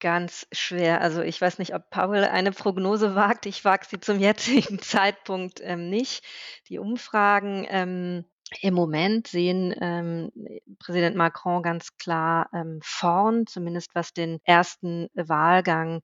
Ganz 0.00 0.46
schwer. 0.50 1.02
Also 1.02 1.20
ich 1.20 1.38
weiß 1.38 1.58
nicht, 1.58 1.74
ob 1.74 1.90
Paul 1.90 2.24
eine 2.24 2.52
Prognose 2.52 3.14
wagt. 3.14 3.44
Ich 3.44 3.66
wage 3.66 3.84
sie 3.86 4.00
zum 4.00 4.18
jetzigen 4.18 4.78
Zeitpunkt 4.80 5.60
ähm, 5.62 5.90
nicht. 5.90 6.24
Die 6.70 6.78
Umfragen 6.78 7.66
ähm, 7.68 8.24
im 8.60 8.74
Moment 8.74 9.26
sehen 9.26 9.74
ähm, 9.80 10.30
Präsident 10.78 11.16
Macron 11.16 11.62
ganz 11.62 11.96
klar 11.96 12.48
ähm, 12.52 12.78
vorn, 12.82 13.46
zumindest 13.46 13.94
was 13.94 14.12
den 14.12 14.38
ersten 14.44 15.08
Wahlgang 15.14 16.02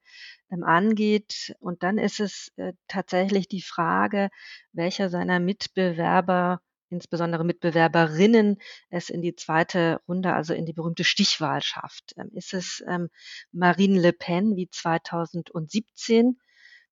ähm, 0.50 0.64
angeht. 0.64 1.54
Und 1.60 1.82
dann 1.82 1.98
ist 1.98 2.20
es 2.20 2.52
äh, 2.56 2.72
tatsächlich 2.88 3.48
die 3.48 3.62
Frage, 3.62 4.28
welcher 4.72 5.08
seiner 5.08 5.38
Mitbewerber 5.38 6.60
insbesondere 6.92 7.42
Mitbewerberinnen 7.42 8.58
es 8.90 9.08
in 9.08 9.22
die 9.22 9.34
zweite 9.34 10.00
Runde, 10.06 10.34
also 10.34 10.52
in 10.52 10.66
die 10.66 10.74
berühmte 10.74 11.04
Stichwahl 11.04 11.62
schafft. 11.62 12.12
Ähm, 12.16 12.30
ist 12.34 12.54
es 12.54 12.84
ähm, 12.86 13.08
Marine 13.50 14.00
Le 14.00 14.12
Pen 14.12 14.56
wie 14.56 14.68
2017? 14.68 16.38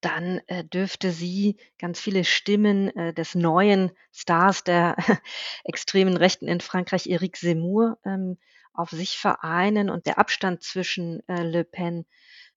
Dann 0.00 0.40
äh, 0.46 0.64
dürfte 0.64 1.10
sie 1.10 1.56
ganz 1.78 2.00
viele 2.00 2.24
Stimmen 2.24 2.94
äh, 2.96 3.12
des 3.12 3.34
neuen 3.34 3.90
Stars 4.12 4.64
der 4.64 4.96
extremen 5.64 6.16
Rechten 6.16 6.48
in 6.48 6.60
Frankreich, 6.60 7.06
Eric 7.08 7.36
Zemmour, 7.36 7.98
ähm, 8.04 8.38
auf 8.72 8.90
sich 8.90 9.18
vereinen. 9.18 9.90
Und 9.90 10.06
der 10.06 10.18
Abstand 10.18 10.62
zwischen 10.62 11.26
äh, 11.28 11.42
Le 11.42 11.64
Pen 11.64 12.06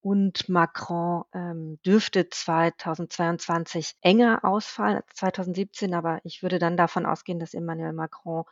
und 0.00 0.48
Macron 0.48 1.24
ähm, 1.34 1.78
dürfte 1.84 2.28
2022 2.28 3.94
enger 4.02 4.44
ausfallen 4.44 4.96
als 4.96 5.14
2017, 5.14 5.94
aber 5.94 6.20
ich 6.24 6.42
würde 6.42 6.58
dann 6.58 6.76
davon 6.76 7.06
ausgehen, 7.06 7.38
dass 7.38 7.54
Emmanuel 7.54 7.94
Macron 7.94 8.44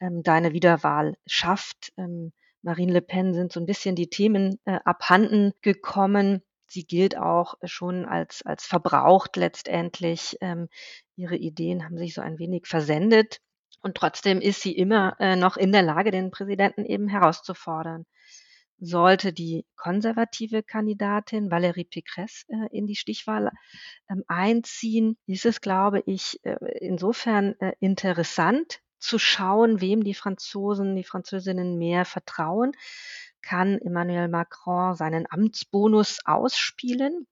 ähm, 0.00 0.22
da 0.22 0.34
eine 0.34 0.52
Wiederwahl 0.52 1.16
schafft. 1.26 1.92
Ähm, 1.96 2.32
Marine 2.62 2.92
Le 2.92 3.02
Pen 3.02 3.34
sind 3.34 3.52
so 3.52 3.60
ein 3.60 3.66
bisschen 3.66 3.96
die 3.96 4.08
Themen 4.08 4.60
äh, 4.64 4.78
abhanden 4.84 5.52
gekommen 5.62 6.42
sie 6.74 6.84
gilt 6.84 7.16
auch 7.16 7.54
schon 7.64 8.04
als, 8.04 8.42
als 8.44 8.66
verbraucht 8.66 9.36
letztendlich. 9.36 10.36
Ähm, 10.40 10.68
ihre 11.16 11.36
Ideen 11.36 11.84
haben 11.84 11.96
sich 11.96 12.14
so 12.14 12.20
ein 12.20 12.38
wenig 12.38 12.66
versendet. 12.66 13.40
Und 13.80 13.96
trotzdem 13.96 14.40
ist 14.40 14.60
sie 14.60 14.76
immer 14.76 15.16
äh, 15.20 15.36
noch 15.36 15.56
in 15.56 15.72
der 15.72 15.82
Lage, 15.82 16.10
den 16.10 16.30
Präsidenten 16.30 16.84
eben 16.84 17.08
herauszufordern. 17.08 18.04
Sollte 18.78 19.32
die 19.32 19.64
konservative 19.76 20.62
Kandidatin 20.62 21.48
Valérie 21.48 21.88
Pécresse 21.88 22.44
äh, 22.48 22.76
in 22.76 22.86
die 22.86 22.96
Stichwahl 22.96 23.50
ähm, 24.10 24.24
einziehen, 24.26 25.16
ist 25.26 25.46
es, 25.46 25.60
glaube 25.60 26.02
ich, 26.06 26.40
äh, 26.42 26.56
insofern 26.80 27.54
äh, 27.60 27.72
interessant 27.78 28.80
zu 28.98 29.18
schauen, 29.18 29.80
wem 29.80 30.02
die 30.02 30.14
Franzosen, 30.14 30.96
die 30.96 31.04
Französinnen 31.04 31.78
mehr 31.78 32.04
vertrauen 32.04 32.72
kann 33.44 33.78
Emmanuel 33.78 34.28
Macron 34.28 34.94
seinen 34.94 35.26
Amtsbonus 35.30 36.20
ausspielen? 36.24 37.26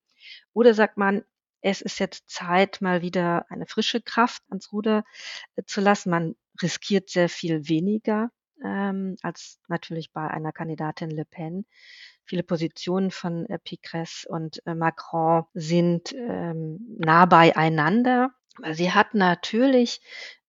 Oder 0.53 0.73
sagt 0.73 0.97
man, 0.97 1.23
es 1.61 1.81
ist 1.81 1.99
jetzt 1.99 2.29
Zeit, 2.29 2.81
mal 2.81 3.01
wieder 3.01 3.45
eine 3.49 3.65
frische 3.65 4.01
Kraft 4.01 4.43
ans 4.49 4.71
Ruder 4.71 5.03
äh, 5.55 5.63
zu 5.65 5.81
lassen. 5.81 6.09
Man 6.09 6.35
riskiert 6.61 7.09
sehr 7.09 7.29
viel 7.29 7.67
weniger 7.67 8.29
ähm, 8.63 9.17
als 9.21 9.59
natürlich 9.67 10.11
bei 10.11 10.27
einer 10.27 10.51
Kandidatin 10.51 11.09
Le 11.09 11.25
Pen. 11.25 11.65
Viele 12.25 12.43
Positionen 12.43 13.11
von 13.11 13.45
äh, 13.47 13.59
Pécresse 13.59 14.27
und 14.27 14.65
äh, 14.65 14.75
Macron 14.75 15.45
sind 15.53 16.13
ähm, 16.13 16.79
nah 16.99 17.25
beieinander. 17.25 18.31
Sie 18.73 18.91
hat 18.91 19.15
natürlich 19.15 20.01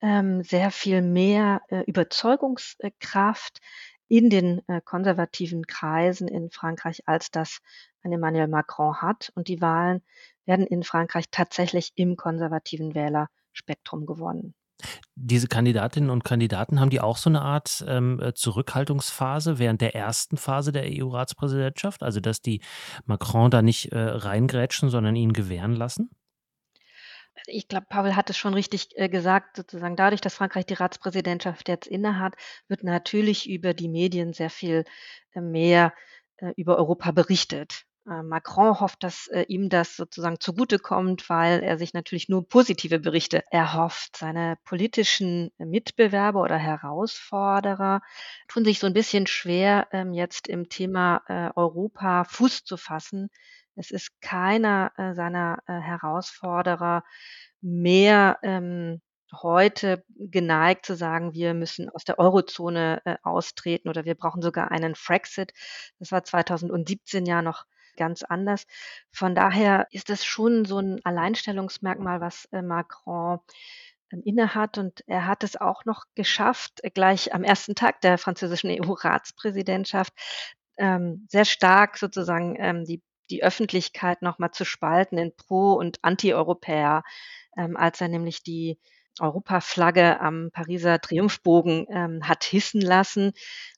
ähm, 0.03 0.43
sehr 0.43 0.71
viel 0.71 1.01
mehr 1.01 1.63
äh, 1.69 1.81
Überzeugungskraft 1.87 3.61
in 4.09 4.31
den 4.31 4.63
äh, 4.69 4.81
konservativen 4.85 5.67
Kreisen 5.67 6.29
in 6.29 6.51
Frankreich, 6.51 7.03
als 7.07 7.31
das 7.31 7.61
ein 8.03 8.13
Emmanuel 8.13 8.49
Macron 8.49 9.01
hat. 9.01 9.33
Und 9.35 9.49
die 9.49 9.61
Wahlen 9.61 10.03
werden 10.45 10.67
in 10.67 10.83
Frankreich 10.83 11.27
tatsächlich 11.31 11.93
im 11.95 12.17
konservativen 12.17 12.95
Wählerspektrum 12.95 14.07
gewonnen. 14.07 14.55
Diese 15.15 15.47
Kandidatinnen 15.47 16.11
und 16.11 16.25
Kandidaten 16.25 16.81
haben 16.81 16.91
die 16.91 17.01
auch 17.01 17.17
so 17.17 17.31
eine 17.31 17.43
Art 17.43 17.85
ähm, 17.89 18.21
äh, 18.21 18.35
Zurückhaltungsphase 18.35 19.59
während 19.59 19.81
der 19.81 19.95
ersten 19.95 20.37
Phase 20.37 20.73
der 20.73 20.85
EU-Ratspräsidentschaft, 20.87 22.03
also 22.03 22.21
dass 22.21 22.41
die 22.41 22.61
Macron 23.07 23.51
da 23.51 23.63
nicht 23.63 23.93
äh, 23.93 23.99
reingrätschen, 23.99 24.91
sondern 24.91 25.17
ihn 25.17 25.33
gewähren 25.33 25.75
lassen? 25.75 26.11
Ich 27.47 27.69
glaube, 27.69 27.87
Pavel 27.89 28.17
hat 28.17 28.31
es 28.31 28.37
schon 28.37 28.55
richtig 28.55 28.89
äh, 28.97 29.09
gesagt, 29.09 29.57
sozusagen 29.57 29.97
dadurch, 29.97 30.21
dass 30.21 30.35
Frankreich 30.35 30.67
die 30.67 30.75
Ratspräsidentschaft 30.75 31.69
jetzt 31.69 31.87
innehat, 31.87 32.35
wird 32.69 32.85
natürlich 32.85 33.49
über 33.49 33.75
die 33.75 33.89
Medien 33.89 34.33
sehr 34.33 34.51
viel 34.51 34.85
äh, 35.33 35.41
mehr 35.41 35.93
äh, 36.39 36.53
über 36.57 36.77
Europa 36.77 37.11
berichtet. 37.13 37.85
Äh, 38.07 38.23
Macron 38.23 38.81
hofft, 38.81 39.03
dass 39.03 39.29
äh, 39.29 39.43
ihm 39.49 39.69
das 39.69 39.97
sozusagen 39.97 40.39
zugutekommt, 40.41 41.29
weil 41.31 41.63
er 41.63 41.79
sich 41.79 41.95
natürlich 41.95 42.29
nur 42.29 42.47
positive 42.47 42.99
Berichte 42.99 43.43
erhofft. 43.51 44.17
Seine 44.19 44.57
politischen 44.65 45.51
Mitbewerber 45.59 46.43
oder 46.43 46.59
Herausforderer 46.59 48.03
tun 48.49 48.65
sich 48.65 48.79
so 48.79 48.87
ein 48.87 48.93
bisschen 48.95 49.27
schwer, 49.27 49.89
ähm, 49.93 50.13
jetzt 50.13 50.49
im 50.49 50.69
Thema 50.69 51.23
äh, 51.29 51.51
Europa 51.57 52.25
Fuß 52.25 52.65
zu 52.65 52.77
fassen 52.77 53.31
es 53.77 53.91
ist 53.91 54.21
keiner 54.21 54.93
äh, 54.97 55.15
seiner 55.15 55.59
äh, 55.67 55.73
Herausforderer 55.73 57.05
mehr 57.61 58.39
ähm, 58.43 59.01
heute 59.33 60.05
geneigt 60.17 60.87
zu 60.87 60.95
sagen, 60.95 61.35
wir 61.35 61.55
müssen 61.55 61.89
aus 61.91 62.05
der 62.05 62.19
Eurozone 62.19 63.03
äh, 63.05 63.17
austreten 63.23 63.89
oder 63.89 64.05
wir 64.05 64.15
brauchen 64.15 64.43
sogar 64.43 64.71
einen 64.71 64.95
Frexit. 64.95 65.53
Das 65.99 66.13
war 66.13 66.25
2017 66.25 67.27
ja 67.27 67.43
noch 67.43 67.65
ganz 67.97 68.23
anders. 68.23 68.67
Von 69.13 69.35
daher 69.35 69.87
ist 69.91 70.11
es 70.11 70.25
schon 70.25 70.65
so 70.65 70.79
ein 70.79 71.01
Alleinstellungsmerkmal, 71.05 72.21
was 72.21 72.47
äh, 72.53 72.63
Macron 72.63 73.41
ähm, 74.13 74.23
innehat. 74.25 74.79
Und 74.79 75.03
er 75.07 75.27
hat 75.27 75.45
es 75.45 75.57
auch 75.57 75.85
noch 75.85 76.05
geschafft, 76.15 76.81
gleich 76.95 77.35
am 77.35 77.45
ersten 77.45 77.75
Tag 77.75 78.01
der 78.01 78.19
französischen 78.19 78.71
EU-Ratspräsidentschaft 78.81 80.13
ähm, 80.77 81.27
sehr 81.31 81.45
stark 81.45 81.99
sozusagen 81.99 82.57
ähm, 82.59 82.85
die 82.85 83.03
die 83.31 83.43
Öffentlichkeit 83.43 84.23
nochmal 84.23 84.51
zu 84.53 84.65
spalten 84.65 85.19
in 85.19 85.35
Pro- 85.37 85.75
und 85.75 85.99
Anti-Europäer, 86.03 87.03
ähm, 87.57 87.77
als 87.77 88.01
er 88.01 88.09
nämlich 88.09 88.43
die 88.43 88.79
Europaflagge 89.21 90.21
am 90.21 90.51
Pariser 90.53 91.01
Triumphbogen 91.01 91.87
ähm, 91.89 92.29
hat 92.29 92.45
hissen 92.45 92.81
lassen 92.81 93.33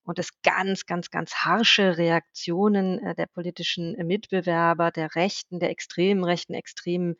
und 0.05 0.18
es 0.18 0.40
ganz, 0.42 0.87
ganz, 0.87 1.11
ganz 1.11 1.35
harsche 1.35 1.99
Reaktionen 1.99 2.99
äh, 3.01 3.14
der 3.14 3.27
politischen 3.27 3.94
Mitbewerber, 4.07 4.90
der 4.90 5.14
Rechten, 5.14 5.61
der 5.61 5.70
extremen 5.70 6.25
Rechten, 6.25 6.55
extremen 6.55 7.16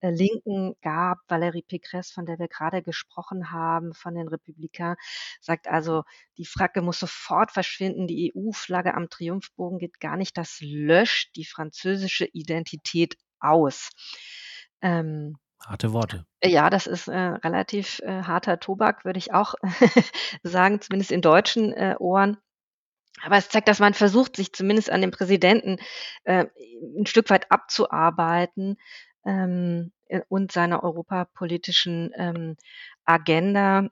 äh, 0.00 0.10
Linken 0.10 0.74
gab. 0.82 1.18
Valérie 1.28 1.64
Pécresse, 1.64 2.12
von 2.12 2.26
der 2.26 2.38
wir 2.38 2.48
gerade 2.48 2.82
gesprochen 2.82 3.50
haben, 3.50 3.92
von 3.92 4.14
den 4.14 4.28
Republikanern, 4.28 4.96
sagt 5.40 5.68
also, 5.68 6.04
die 6.38 6.46
Fracke 6.46 6.80
muss 6.80 7.00
sofort 7.00 7.50
verschwinden, 7.50 8.06
die 8.06 8.32
EU-Flagge 8.34 8.94
am 8.94 9.08
Triumphbogen 9.10 9.78
geht 9.78 10.00
gar 10.00 10.16
nicht, 10.16 10.36
das 10.38 10.58
löscht 10.60 11.36
die 11.36 11.44
französische 11.44 12.26
Identität 12.32 13.16
aus. 13.40 13.90
Ähm, 14.80 15.36
Harte 15.64 15.92
Worte. 15.92 16.24
Ja, 16.42 16.70
das 16.70 16.86
ist 16.86 17.08
äh, 17.08 17.16
relativ 17.16 18.00
äh, 18.00 18.22
harter 18.22 18.60
Tobak, 18.60 19.04
würde 19.04 19.18
ich 19.18 19.34
auch 19.34 19.54
sagen, 20.42 20.80
zumindest 20.80 21.10
in 21.10 21.20
deutschen 21.20 21.72
äh, 21.72 21.96
Ohren. 21.98 22.38
Aber 23.22 23.36
es 23.36 23.48
zeigt, 23.48 23.68
dass 23.68 23.80
man 23.80 23.94
versucht, 23.94 24.36
sich 24.36 24.52
zumindest 24.52 24.90
an 24.90 25.00
dem 25.00 25.10
Präsidenten 25.10 25.78
äh, 26.24 26.46
ein 26.96 27.06
Stück 27.06 27.30
weit 27.30 27.50
abzuarbeiten 27.50 28.76
ähm, 29.26 29.92
äh, 30.06 30.20
und 30.28 30.52
seiner 30.52 30.82
europapolitischen 30.82 32.12
ähm, 32.16 32.56
Agenda. 33.04 33.88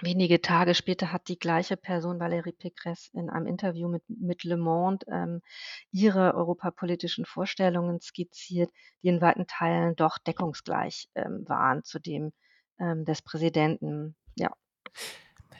Wenige 0.00 0.40
Tage 0.40 0.74
später 0.74 1.12
hat 1.12 1.28
die 1.28 1.38
gleiche 1.38 1.76
Person, 1.76 2.18
Valérie 2.18 2.56
Pécresse, 2.56 3.10
in 3.12 3.28
einem 3.28 3.46
Interview 3.46 3.88
mit, 3.88 4.02
mit 4.08 4.42
Le 4.42 4.56
Monde 4.56 5.06
ähm, 5.10 5.42
ihre 5.90 6.34
europapolitischen 6.34 7.24
Vorstellungen 7.24 8.00
skizziert, 8.00 8.70
die 9.02 9.08
in 9.08 9.20
weiten 9.20 9.46
Teilen 9.46 9.94
doch 9.94 10.18
deckungsgleich 10.18 11.08
ähm, 11.14 11.44
waren 11.46 11.84
zu 11.84 12.00
dem 12.00 12.32
ähm, 12.80 13.04
des 13.04 13.22
Präsidenten. 13.22 14.16
Ja. 14.34 14.50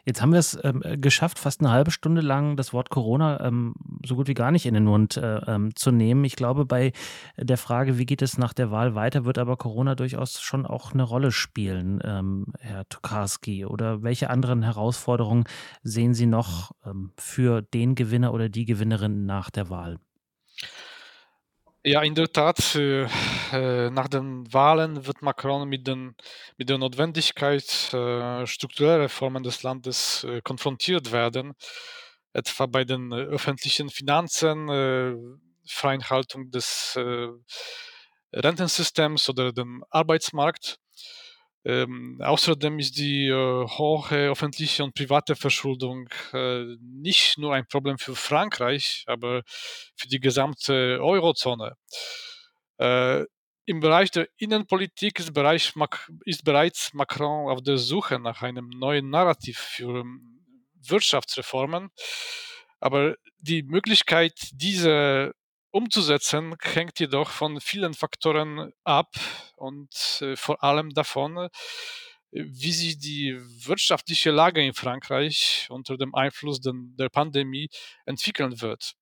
Jetzt 0.04 0.20
haben 0.20 0.32
wir 0.32 0.40
es 0.40 0.58
ähm, 0.64 0.82
geschafft, 1.00 1.38
fast 1.38 1.60
eine 1.60 1.70
halbe 1.70 1.92
Stunde 1.92 2.22
lang 2.22 2.56
das 2.56 2.72
Wort 2.72 2.90
Corona 2.90 3.44
ähm, 3.46 3.74
so 4.04 4.16
gut 4.16 4.26
wie 4.26 4.34
gar 4.34 4.50
nicht 4.50 4.66
in 4.66 4.74
den 4.74 4.84
Mund 4.84 5.16
äh, 5.16 5.36
ähm, 5.46 5.76
zu 5.76 5.92
nehmen. 5.92 6.24
Ich 6.24 6.34
glaube, 6.34 6.64
bei 6.64 6.92
der 7.36 7.56
Frage, 7.56 7.98
wie 7.98 8.06
geht 8.06 8.20
es 8.20 8.36
nach 8.36 8.52
der 8.52 8.72
Wahl 8.72 8.96
weiter, 8.96 9.24
wird 9.24 9.38
aber 9.38 9.56
Corona 9.56 9.94
durchaus 9.94 10.40
schon 10.40 10.66
auch 10.66 10.92
eine 10.92 11.04
Rolle 11.04 11.30
spielen, 11.30 12.00
ähm, 12.04 12.46
Herr 12.58 12.88
Tokarski. 12.88 13.64
Oder 13.64 14.02
welche 14.02 14.28
anderen 14.28 14.62
Herausforderungen 14.62 15.44
sehen 15.84 16.14
Sie 16.14 16.26
noch 16.26 16.72
ähm, 16.84 17.12
für 17.16 17.62
den 17.62 17.94
Gewinner 17.94 18.34
oder 18.34 18.48
die 18.48 18.64
Gewinnerin 18.64 19.24
nach 19.24 19.50
der 19.50 19.70
Wahl? 19.70 19.98
Ja, 21.84 22.00
in 22.02 22.14
der 22.14 22.32
Tat, 22.32 22.76
äh, 22.76 23.08
äh, 23.52 23.90
nach 23.90 24.06
den 24.06 24.52
Wahlen 24.52 25.04
wird 25.04 25.20
Macron 25.20 25.68
mit, 25.68 25.88
den, 25.88 26.14
mit 26.56 26.68
der 26.68 26.78
Notwendigkeit 26.78 27.92
äh, 27.92 28.46
struktureller 28.46 29.00
Reformen 29.00 29.42
des 29.42 29.64
Landes 29.64 30.22
äh, 30.22 30.40
konfrontiert 30.42 31.10
werden, 31.10 31.54
etwa 32.32 32.66
bei 32.66 32.84
den 32.84 33.12
öffentlichen 33.12 33.90
Finanzen, 33.90 34.68
Freihaltung 35.66 36.50
des 36.50 36.96
Rentensystems 38.32 39.28
oder 39.28 39.52
dem 39.52 39.84
Arbeitsmarkt. 39.90 40.78
Ähm, 41.64 42.18
außerdem 42.20 42.80
ist 42.80 42.96
die 42.98 43.28
äh, 43.28 43.66
hohe 43.68 44.30
öffentliche 44.30 44.82
und 44.82 44.94
private 44.94 45.36
Verschuldung 45.36 46.08
äh, 46.32 46.64
nicht 46.80 47.38
nur 47.38 47.54
ein 47.54 47.66
Problem 47.68 47.98
für 47.98 48.16
Frankreich, 48.16 49.04
aber 49.06 49.42
für 49.94 50.08
die 50.08 50.18
gesamte 50.18 50.98
Eurozone. 51.00 51.76
Äh, 52.78 53.24
Im 53.64 53.78
Bereich 53.78 54.10
der 54.10 54.28
Innenpolitik 54.38 55.20
ist, 55.20 55.32
Bereich, 55.32 55.72
ist, 56.24 56.44
bereits 56.44 56.94
Macron 56.94 57.48
auf 57.48 57.62
der 57.62 57.78
Suche 57.78 58.18
nach 58.18 58.42
einem 58.42 58.68
neuen 58.68 59.08
Narrativ 59.08 59.58
für 59.58 60.00
ähm, 60.00 60.44
Wirtschaftsreformen. 60.84 61.90
Aber 62.80 63.14
die 63.38 63.62
Möglichkeit, 63.62 64.34
diese 64.52 65.32
umzusetzen, 65.72 66.54
hängt 66.60 67.00
jedoch 67.00 67.30
von 67.30 67.60
vielen 67.60 67.94
Faktoren 67.94 68.72
ab 68.84 69.14
und 69.56 70.20
äh, 70.20 70.36
vor 70.36 70.62
allem 70.62 70.90
davon, 70.90 71.36
äh, 71.36 71.48
wie 72.30 72.72
sich 72.72 72.98
die 72.98 73.36
wirtschaftliche 73.66 74.30
Lage 74.30 74.64
in 74.64 74.74
Frankreich 74.74 75.66
unter 75.70 75.96
dem 75.96 76.14
Einfluss 76.14 76.60
der 76.62 77.08
Pandemie 77.08 77.68
entwickeln 78.06 78.60
wird. 78.60 78.92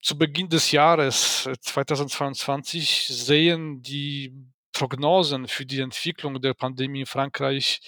Zu 0.00 0.16
Beginn 0.16 0.48
des 0.48 0.70
Jahres 0.70 1.48
2022 1.60 3.10
äh, 3.10 3.12
sehen 3.12 3.82
die 3.82 4.32
Prognosen 4.72 5.48
für 5.48 5.66
die 5.66 5.80
Entwicklung 5.80 6.40
der 6.40 6.54
Pandemie 6.54 7.00
in 7.00 7.06
Frankreich 7.06 7.80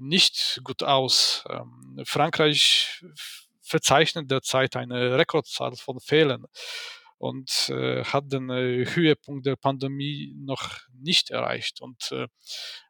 nicht 0.00 0.60
gut 0.64 0.82
aus. 0.82 1.44
Ähm, 1.48 2.02
Frankreich 2.04 3.00
verzeichnet 3.72 4.30
derzeit 4.30 4.76
eine 4.76 5.16
Rekordzahl 5.16 5.74
von 5.76 5.98
Fällen 5.98 6.44
und 7.16 7.70
äh, 7.70 8.04
hat 8.04 8.30
den 8.30 8.50
äh, 8.50 8.84
Höhepunkt 8.84 9.46
der 9.46 9.56
Pandemie 9.56 10.34
noch 10.36 10.80
nicht 10.92 11.30
erreicht. 11.30 11.80
Und 11.80 12.12
äh, 12.12 12.26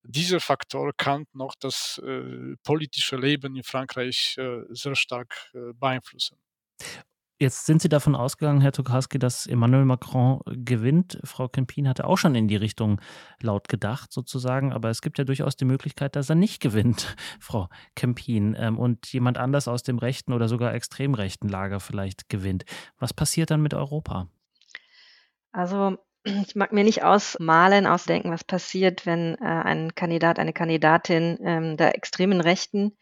dieser 0.02 0.40
Faktor 0.40 0.92
kann 0.96 1.26
noch 1.34 1.54
das 1.54 2.00
äh, 2.04 2.56
politische 2.64 3.16
Leben 3.16 3.54
in 3.54 3.62
Frankreich 3.62 4.36
äh, 4.38 4.62
sehr 4.70 4.96
stark 4.96 5.50
äh, 5.54 5.72
beeinflussen. 5.74 6.36
Jetzt 7.42 7.66
sind 7.66 7.82
Sie 7.82 7.88
davon 7.88 8.14
ausgegangen, 8.14 8.60
Herr 8.60 8.70
Tokarski, 8.70 9.18
dass 9.18 9.48
Emmanuel 9.48 9.84
Macron 9.84 10.42
gewinnt. 10.46 11.18
Frau 11.24 11.48
Kempin 11.48 11.88
hatte 11.88 12.06
auch 12.06 12.16
schon 12.16 12.36
in 12.36 12.46
die 12.46 12.54
Richtung 12.54 13.00
laut 13.42 13.66
gedacht, 13.68 14.12
sozusagen. 14.12 14.72
Aber 14.72 14.90
es 14.90 15.02
gibt 15.02 15.18
ja 15.18 15.24
durchaus 15.24 15.56
die 15.56 15.64
Möglichkeit, 15.64 16.14
dass 16.14 16.30
er 16.30 16.36
nicht 16.36 16.62
gewinnt, 16.62 17.16
Frau 17.40 17.68
Kempin, 17.96 18.54
ähm, 18.56 18.78
und 18.78 19.12
jemand 19.12 19.38
anders 19.38 19.66
aus 19.66 19.82
dem 19.82 19.98
rechten 19.98 20.32
oder 20.32 20.46
sogar 20.46 20.72
extrem 20.72 21.14
rechten 21.14 21.48
Lager 21.48 21.80
vielleicht 21.80 22.28
gewinnt. 22.28 22.64
Was 23.00 23.12
passiert 23.12 23.50
dann 23.50 23.60
mit 23.60 23.74
Europa? 23.74 24.28
Also 25.50 25.98
ich 26.22 26.54
mag 26.54 26.72
mir 26.72 26.84
nicht 26.84 27.02
ausmalen, 27.02 27.88
ausdenken, 27.88 28.30
was 28.30 28.44
passiert, 28.44 29.04
wenn 29.04 29.34
äh, 29.40 29.46
ein 29.46 29.96
Kandidat, 29.96 30.38
eine 30.38 30.52
Kandidatin 30.52 31.40
ähm, 31.42 31.76
der 31.76 31.96
extremen 31.96 32.40
Rechten 32.40 32.96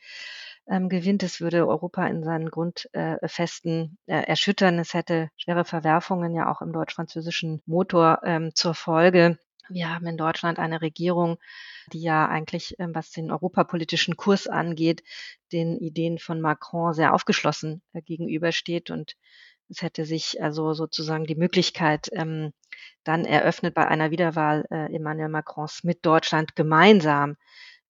ähm, 0.68 0.88
gewinnt. 0.88 1.22
Es 1.22 1.40
würde 1.40 1.66
Europa 1.66 2.06
in 2.06 2.22
seinen 2.22 2.50
Grundfesten 2.50 3.98
äh, 4.06 4.12
äh, 4.20 4.22
erschüttern. 4.26 4.78
Es 4.78 4.94
hätte 4.94 5.30
schwere 5.36 5.64
Verwerfungen 5.64 6.34
ja 6.34 6.50
auch 6.50 6.62
im 6.62 6.72
deutsch-französischen 6.72 7.62
Motor 7.66 8.20
ähm, 8.24 8.54
zur 8.54 8.74
Folge. 8.74 9.38
Wir 9.68 9.94
haben 9.94 10.06
in 10.06 10.16
Deutschland 10.16 10.58
eine 10.58 10.80
Regierung, 10.80 11.38
die 11.92 12.02
ja 12.02 12.26
eigentlich, 12.26 12.74
ähm, 12.78 12.94
was 12.94 13.10
den 13.10 13.30
europapolitischen 13.30 14.16
Kurs 14.16 14.48
angeht, 14.48 15.02
den 15.52 15.78
Ideen 15.78 16.18
von 16.18 16.40
Macron 16.40 16.92
sehr 16.92 17.14
aufgeschlossen 17.14 17.82
äh, 17.92 18.02
gegenübersteht. 18.02 18.90
Und 18.90 19.16
es 19.68 19.82
hätte 19.82 20.04
sich 20.04 20.42
also 20.42 20.74
sozusagen 20.74 21.24
die 21.24 21.36
Möglichkeit 21.36 22.10
ähm, 22.12 22.52
dann 23.04 23.24
eröffnet, 23.24 23.74
bei 23.74 23.86
einer 23.86 24.10
Wiederwahl 24.10 24.66
äh, 24.70 24.94
Emmanuel 24.94 25.28
Macrons 25.28 25.84
mit 25.84 26.04
Deutschland 26.04 26.56
gemeinsam 26.56 27.36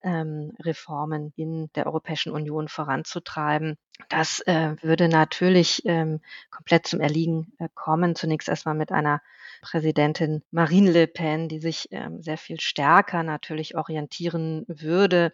ähm, 0.02 0.52
Reformen 0.60 1.32
in 1.36 1.70
der 1.74 1.86
Europäischen 1.86 2.32
Union 2.32 2.68
voranzutreiben. 2.68 3.76
Das 4.08 4.40
äh, 4.46 4.76
würde 4.80 5.08
natürlich 5.08 5.82
ähm, 5.84 6.20
komplett 6.50 6.86
zum 6.86 7.00
Erliegen 7.00 7.52
äh, 7.58 7.68
kommen. 7.74 8.14
Zunächst 8.14 8.48
erstmal 8.48 8.74
mit 8.74 8.92
einer 8.92 9.20
Präsidentin 9.62 10.42
Marine 10.50 10.90
Le 10.90 11.06
Pen, 11.06 11.48
die 11.48 11.60
sich 11.60 11.88
ähm, 11.90 12.22
sehr 12.22 12.38
viel 12.38 12.60
stärker 12.60 13.22
natürlich 13.22 13.76
orientieren 13.76 14.64
würde 14.68 15.32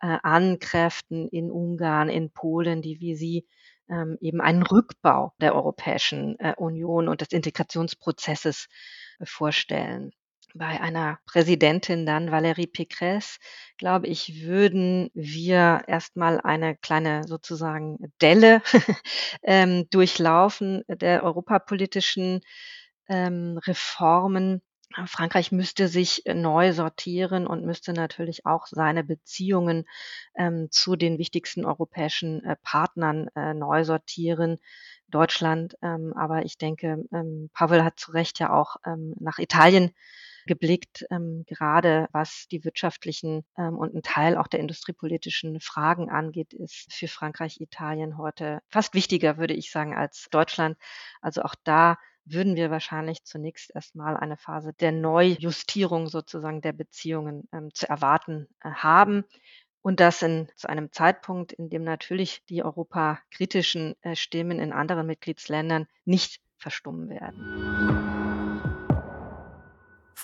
äh, 0.00 0.18
an 0.22 0.58
Kräften 0.58 1.28
in 1.28 1.50
Ungarn, 1.50 2.08
in 2.08 2.30
Polen, 2.30 2.82
die 2.82 3.00
wie 3.00 3.16
sie 3.16 3.46
ähm, 3.88 4.18
eben 4.20 4.40
einen 4.40 4.62
Rückbau 4.62 5.32
der 5.40 5.54
Europäischen 5.54 6.38
äh, 6.38 6.54
Union 6.56 7.08
und 7.08 7.20
des 7.20 7.32
Integrationsprozesses 7.32 8.68
äh, 9.18 9.26
vorstellen 9.26 10.12
bei 10.56 10.80
einer 10.80 11.18
Präsidentin 11.26 12.06
dann, 12.06 12.30
Valérie 12.30 12.70
Pécresse, 12.70 13.38
glaube 13.78 14.06
ich, 14.06 14.42
würden 14.42 15.10
wir 15.14 15.82
erstmal 15.86 16.40
eine 16.40 16.76
kleine 16.76 17.24
sozusagen 17.26 18.12
Delle 18.20 18.62
ähm, 19.42 19.88
durchlaufen 19.90 20.82
der 20.88 21.22
europapolitischen 21.24 22.40
ähm, 23.08 23.58
Reformen. 23.66 24.62
Frankreich 25.06 25.52
müsste 25.52 25.88
sich 25.88 26.22
neu 26.26 26.72
sortieren 26.72 27.46
und 27.46 27.66
müsste 27.66 27.92
natürlich 27.92 28.46
auch 28.46 28.66
seine 28.66 29.04
Beziehungen 29.04 29.84
ähm, 30.36 30.68
zu 30.70 30.96
den 30.96 31.18
wichtigsten 31.18 31.66
europäischen 31.66 32.42
äh, 32.44 32.56
Partnern 32.62 33.28
äh, 33.34 33.52
neu 33.52 33.84
sortieren. 33.84 34.58
Deutschland, 35.08 35.76
ähm, 35.82 36.12
aber 36.16 36.44
ich 36.44 36.58
denke, 36.58 37.04
ähm, 37.12 37.50
Pavel 37.52 37.84
hat 37.84 37.98
zu 37.98 38.12
Recht 38.12 38.38
ja 38.40 38.52
auch 38.52 38.76
ähm, 38.86 39.14
nach 39.20 39.38
Italien 39.38 39.92
geblickt, 40.46 41.04
ähm, 41.10 41.44
gerade 41.46 42.08
was 42.12 42.46
die 42.50 42.64
wirtschaftlichen 42.64 43.44
ähm, 43.58 43.76
und 43.76 43.94
ein 43.94 44.02
Teil 44.02 44.36
auch 44.36 44.46
der 44.46 44.60
industriepolitischen 44.60 45.60
Fragen 45.60 46.10
angeht, 46.10 46.52
ist 46.52 46.92
für 46.92 47.08
Frankreich, 47.08 47.60
Italien 47.60 48.18
heute 48.18 48.60
fast 48.68 48.94
wichtiger, 48.94 49.38
würde 49.38 49.54
ich 49.54 49.70
sagen, 49.70 49.94
als 49.94 50.28
Deutschland. 50.30 50.76
Also 51.20 51.42
auch 51.42 51.54
da 51.64 51.98
würden 52.24 52.56
wir 52.56 52.70
wahrscheinlich 52.70 53.24
zunächst 53.24 53.74
erstmal 53.74 54.16
eine 54.16 54.36
Phase 54.36 54.72
der 54.74 54.92
Neujustierung 54.92 56.08
sozusagen 56.08 56.60
der 56.60 56.72
Beziehungen 56.72 57.48
ähm, 57.52 57.72
zu 57.72 57.88
erwarten 57.88 58.48
äh, 58.62 58.70
haben. 58.70 59.24
Und 59.82 60.00
das 60.00 60.20
in, 60.22 60.48
zu 60.56 60.68
einem 60.68 60.90
Zeitpunkt, 60.90 61.52
in 61.52 61.70
dem 61.70 61.84
natürlich 61.84 62.44
die 62.48 62.64
europakritischen 62.64 63.94
äh, 64.02 64.16
Stimmen 64.16 64.58
in 64.58 64.72
anderen 64.72 65.06
Mitgliedsländern 65.06 65.86
nicht 66.04 66.40
verstummen 66.58 67.08
werden. 67.08 68.25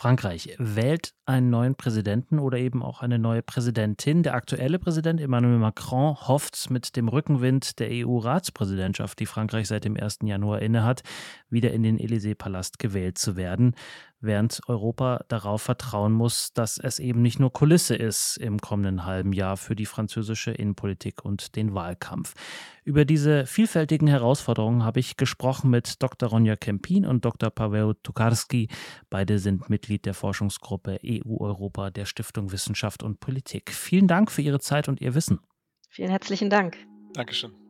Frankreich 0.02 0.56
wählt 0.58 1.14
einen 1.26 1.50
neuen 1.50 1.76
Präsidenten 1.76 2.40
oder 2.40 2.58
eben 2.58 2.82
auch 2.82 3.02
eine 3.02 3.20
neue 3.20 3.40
Präsidentin. 3.40 4.24
Der 4.24 4.34
aktuelle 4.34 4.80
Präsident 4.80 5.20
Emmanuel 5.20 5.58
Macron 5.58 6.16
hofft 6.26 6.70
mit 6.70 6.96
dem 6.96 7.06
Rückenwind 7.06 7.78
der 7.78 7.88
EU-Ratspräsidentschaft, 7.88 9.20
die 9.20 9.26
Frankreich 9.26 9.68
seit 9.68 9.84
dem 9.84 9.96
1. 9.96 10.18
Januar 10.24 10.60
innehat, 10.60 11.04
wieder 11.50 11.70
in 11.70 11.84
den 11.84 12.00
Élysée-Palast 12.00 12.80
gewählt 12.80 13.16
zu 13.16 13.36
werden. 13.36 13.76
Während 14.22 14.60
Europa 14.68 15.24
darauf 15.28 15.62
vertrauen 15.62 16.12
muss, 16.12 16.52
dass 16.54 16.78
es 16.78 16.98
eben 16.98 17.22
nicht 17.22 17.38
nur 17.38 17.52
Kulisse 17.52 17.94
ist 17.94 18.36
im 18.38 18.58
kommenden 18.58 19.04
halben 19.04 19.32
Jahr 19.32 19.56
für 19.56 19.76
die 19.76 19.86
französische 19.86 20.52
Innenpolitik 20.52 21.24
und 21.24 21.56
den 21.56 21.74
Wahlkampf. 21.74 22.34
Über 22.84 23.04
diese 23.04 23.46
vielfältigen 23.46 24.08
Herausforderungen 24.08 24.84
habe 24.84 25.00
ich 25.00 25.16
gesprochen 25.16 25.70
mit 25.70 26.02
Dr. 26.02 26.28
Ronja 26.28 26.56
Kempin 26.56 27.04
und 27.06 27.24
Dr. 27.24 27.50
Paweł 27.50 27.94
Tukarski. 27.94 28.68
Beide 29.10 29.38
sind 29.38 29.68
Mitglied 29.68 30.06
der 30.06 30.14
Forschungsgruppe 30.14 30.98
EU-Europa 31.04 31.90
der 31.90 32.06
Stiftung 32.06 32.52
Wissenschaft 32.52 33.02
und 33.02 33.20
Politik. 33.20 33.70
Vielen 33.70 34.08
Dank 34.08 34.30
für 34.30 34.42
Ihre 34.42 34.60
Zeit 34.60 34.88
und 34.88 35.00
Ihr 35.00 35.14
Wissen. 35.14 35.40
Vielen 35.90 36.10
herzlichen 36.10 36.48
Dank. 36.48 36.76
Dankeschön. 37.14 37.61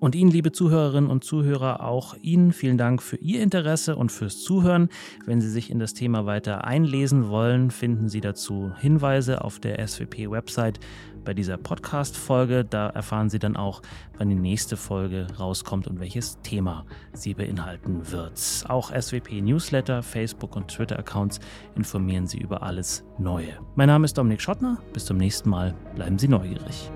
Und 0.00 0.14
Ihnen, 0.14 0.30
liebe 0.30 0.52
Zuhörerinnen 0.52 1.10
und 1.10 1.24
Zuhörer, 1.24 1.82
auch 1.82 2.14
Ihnen 2.22 2.52
vielen 2.52 2.78
Dank 2.78 3.02
für 3.02 3.16
Ihr 3.16 3.42
Interesse 3.42 3.96
und 3.96 4.12
fürs 4.12 4.42
Zuhören. 4.42 4.88
Wenn 5.26 5.40
Sie 5.40 5.50
sich 5.50 5.70
in 5.70 5.78
das 5.78 5.94
Thema 5.94 6.24
weiter 6.26 6.64
einlesen 6.64 7.28
wollen, 7.28 7.70
finden 7.70 8.08
Sie 8.08 8.20
dazu 8.20 8.72
Hinweise 8.78 9.44
auf 9.44 9.58
der 9.58 9.84
SWP-Website 9.86 10.78
bei 11.24 11.34
dieser 11.34 11.56
Podcast-Folge. 11.56 12.64
Da 12.64 12.88
erfahren 12.88 13.28
Sie 13.28 13.38
dann 13.38 13.56
auch, 13.56 13.82
wann 14.16 14.28
die 14.28 14.34
nächste 14.34 14.76
Folge 14.76 15.26
rauskommt 15.38 15.86
und 15.86 16.00
welches 16.00 16.40
Thema 16.42 16.86
sie 17.12 17.34
beinhalten 17.34 18.10
wird. 18.10 18.64
Auch 18.68 18.92
SWP-Newsletter, 18.92 20.02
Facebook- 20.02 20.56
und 20.56 20.68
Twitter-Accounts 20.68 21.40
informieren 21.76 22.26
Sie 22.26 22.38
über 22.38 22.62
alles 22.62 23.04
Neue. 23.18 23.58
Mein 23.74 23.88
Name 23.88 24.04
ist 24.04 24.16
Dominik 24.16 24.40
Schottner. 24.40 24.78
Bis 24.92 25.04
zum 25.06 25.16
nächsten 25.16 25.50
Mal. 25.50 25.74
Bleiben 25.96 26.18
Sie 26.18 26.28
neugierig. 26.28 26.90